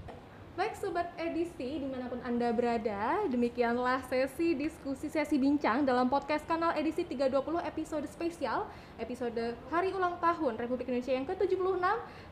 [0.55, 6.47] Baik Sobat Edisi, di mana pun Anda berada, demikianlah sesi diskusi sesi bincang dalam podcast
[6.47, 11.83] kanal Edisi 320 episode spesial, episode Hari Ulang Tahun Republik Indonesia yang ke-76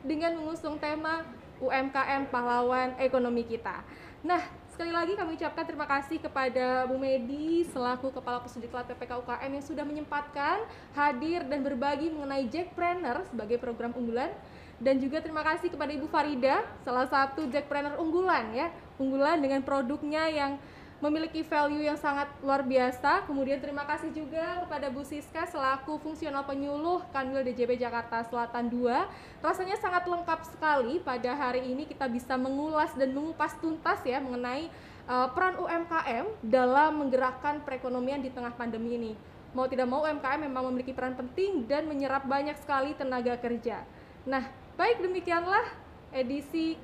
[0.07, 1.27] dengan mengusung tema
[1.59, 3.83] UMKM Pahlawan Ekonomi Kita.
[4.23, 4.39] Nah,
[4.71, 9.65] sekali lagi kami ucapkan terima kasih kepada Bu Medi selaku Kepala Pusdiklat PPK UKM yang
[9.67, 10.63] sudah menyempatkan
[10.95, 14.31] hadir dan berbagi mengenai Jackpreneur sebagai program unggulan
[14.81, 18.67] dan juga terima kasih kepada Ibu Farida, salah satu jackpreneur unggulan ya,
[18.97, 20.57] unggulan dengan produknya yang
[21.03, 23.27] memiliki value yang sangat luar biasa.
[23.27, 29.43] Kemudian terima kasih juga kepada Bu Siska selaku fungsional penyuluh Kanwil DJP Jakarta Selatan 2.
[29.43, 34.71] Rasanya sangat lengkap sekali pada hari ini kita bisa mengulas dan mengupas tuntas ya mengenai
[35.11, 39.13] uh, peran UMKM dalam menggerakkan perekonomian di tengah pandemi ini.
[39.51, 43.83] Mau tidak mau UMKM memang memiliki peran penting dan menyerap banyak sekali tenaga kerja.
[44.23, 45.69] Nah, baik demikianlah
[46.09, 46.81] edisi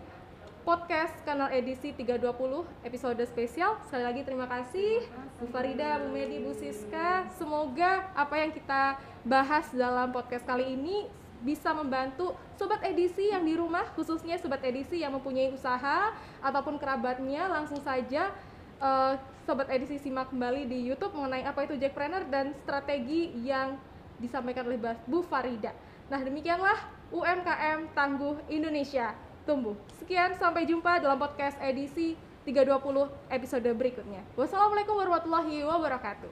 [0.62, 3.82] podcast kanal edisi 320 episode spesial.
[3.90, 5.10] Sekali lagi terima kasih
[5.42, 7.26] Bu Farida, Bu Medi, Bu Siska.
[7.34, 11.10] Semoga apa yang kita bahas dalam podcast kali ini
[11.42, 16.14] bisa membantu sobat edisi yang di rumah khususnya sobat edisi yang mempunyai usaha
[16.46, 18.30] ataupun kerabatnya langsung saja
[18.78, 19.18] uh,
[19.50, 23.82] sobat edisi simak kembali di YouTube mengenai apa itu Jackpreneur dan strategi yang
[24.22, 24.78] disampaikan oleh
[25.10, 25.74] Bu Farida.
[26.12, 29.18] Nah, demikianlah UMKM Tangguh Indonesia
[29.50, 29.74] tumbuh.
[29.98, 32.14] Sekian, sampai jumpa dalam podcast edisi
[32.46, 34.22] 320 episode berikutnya.
[34.38, 36.30] Wassalamualaikum warahmatullahi wabarakatuh.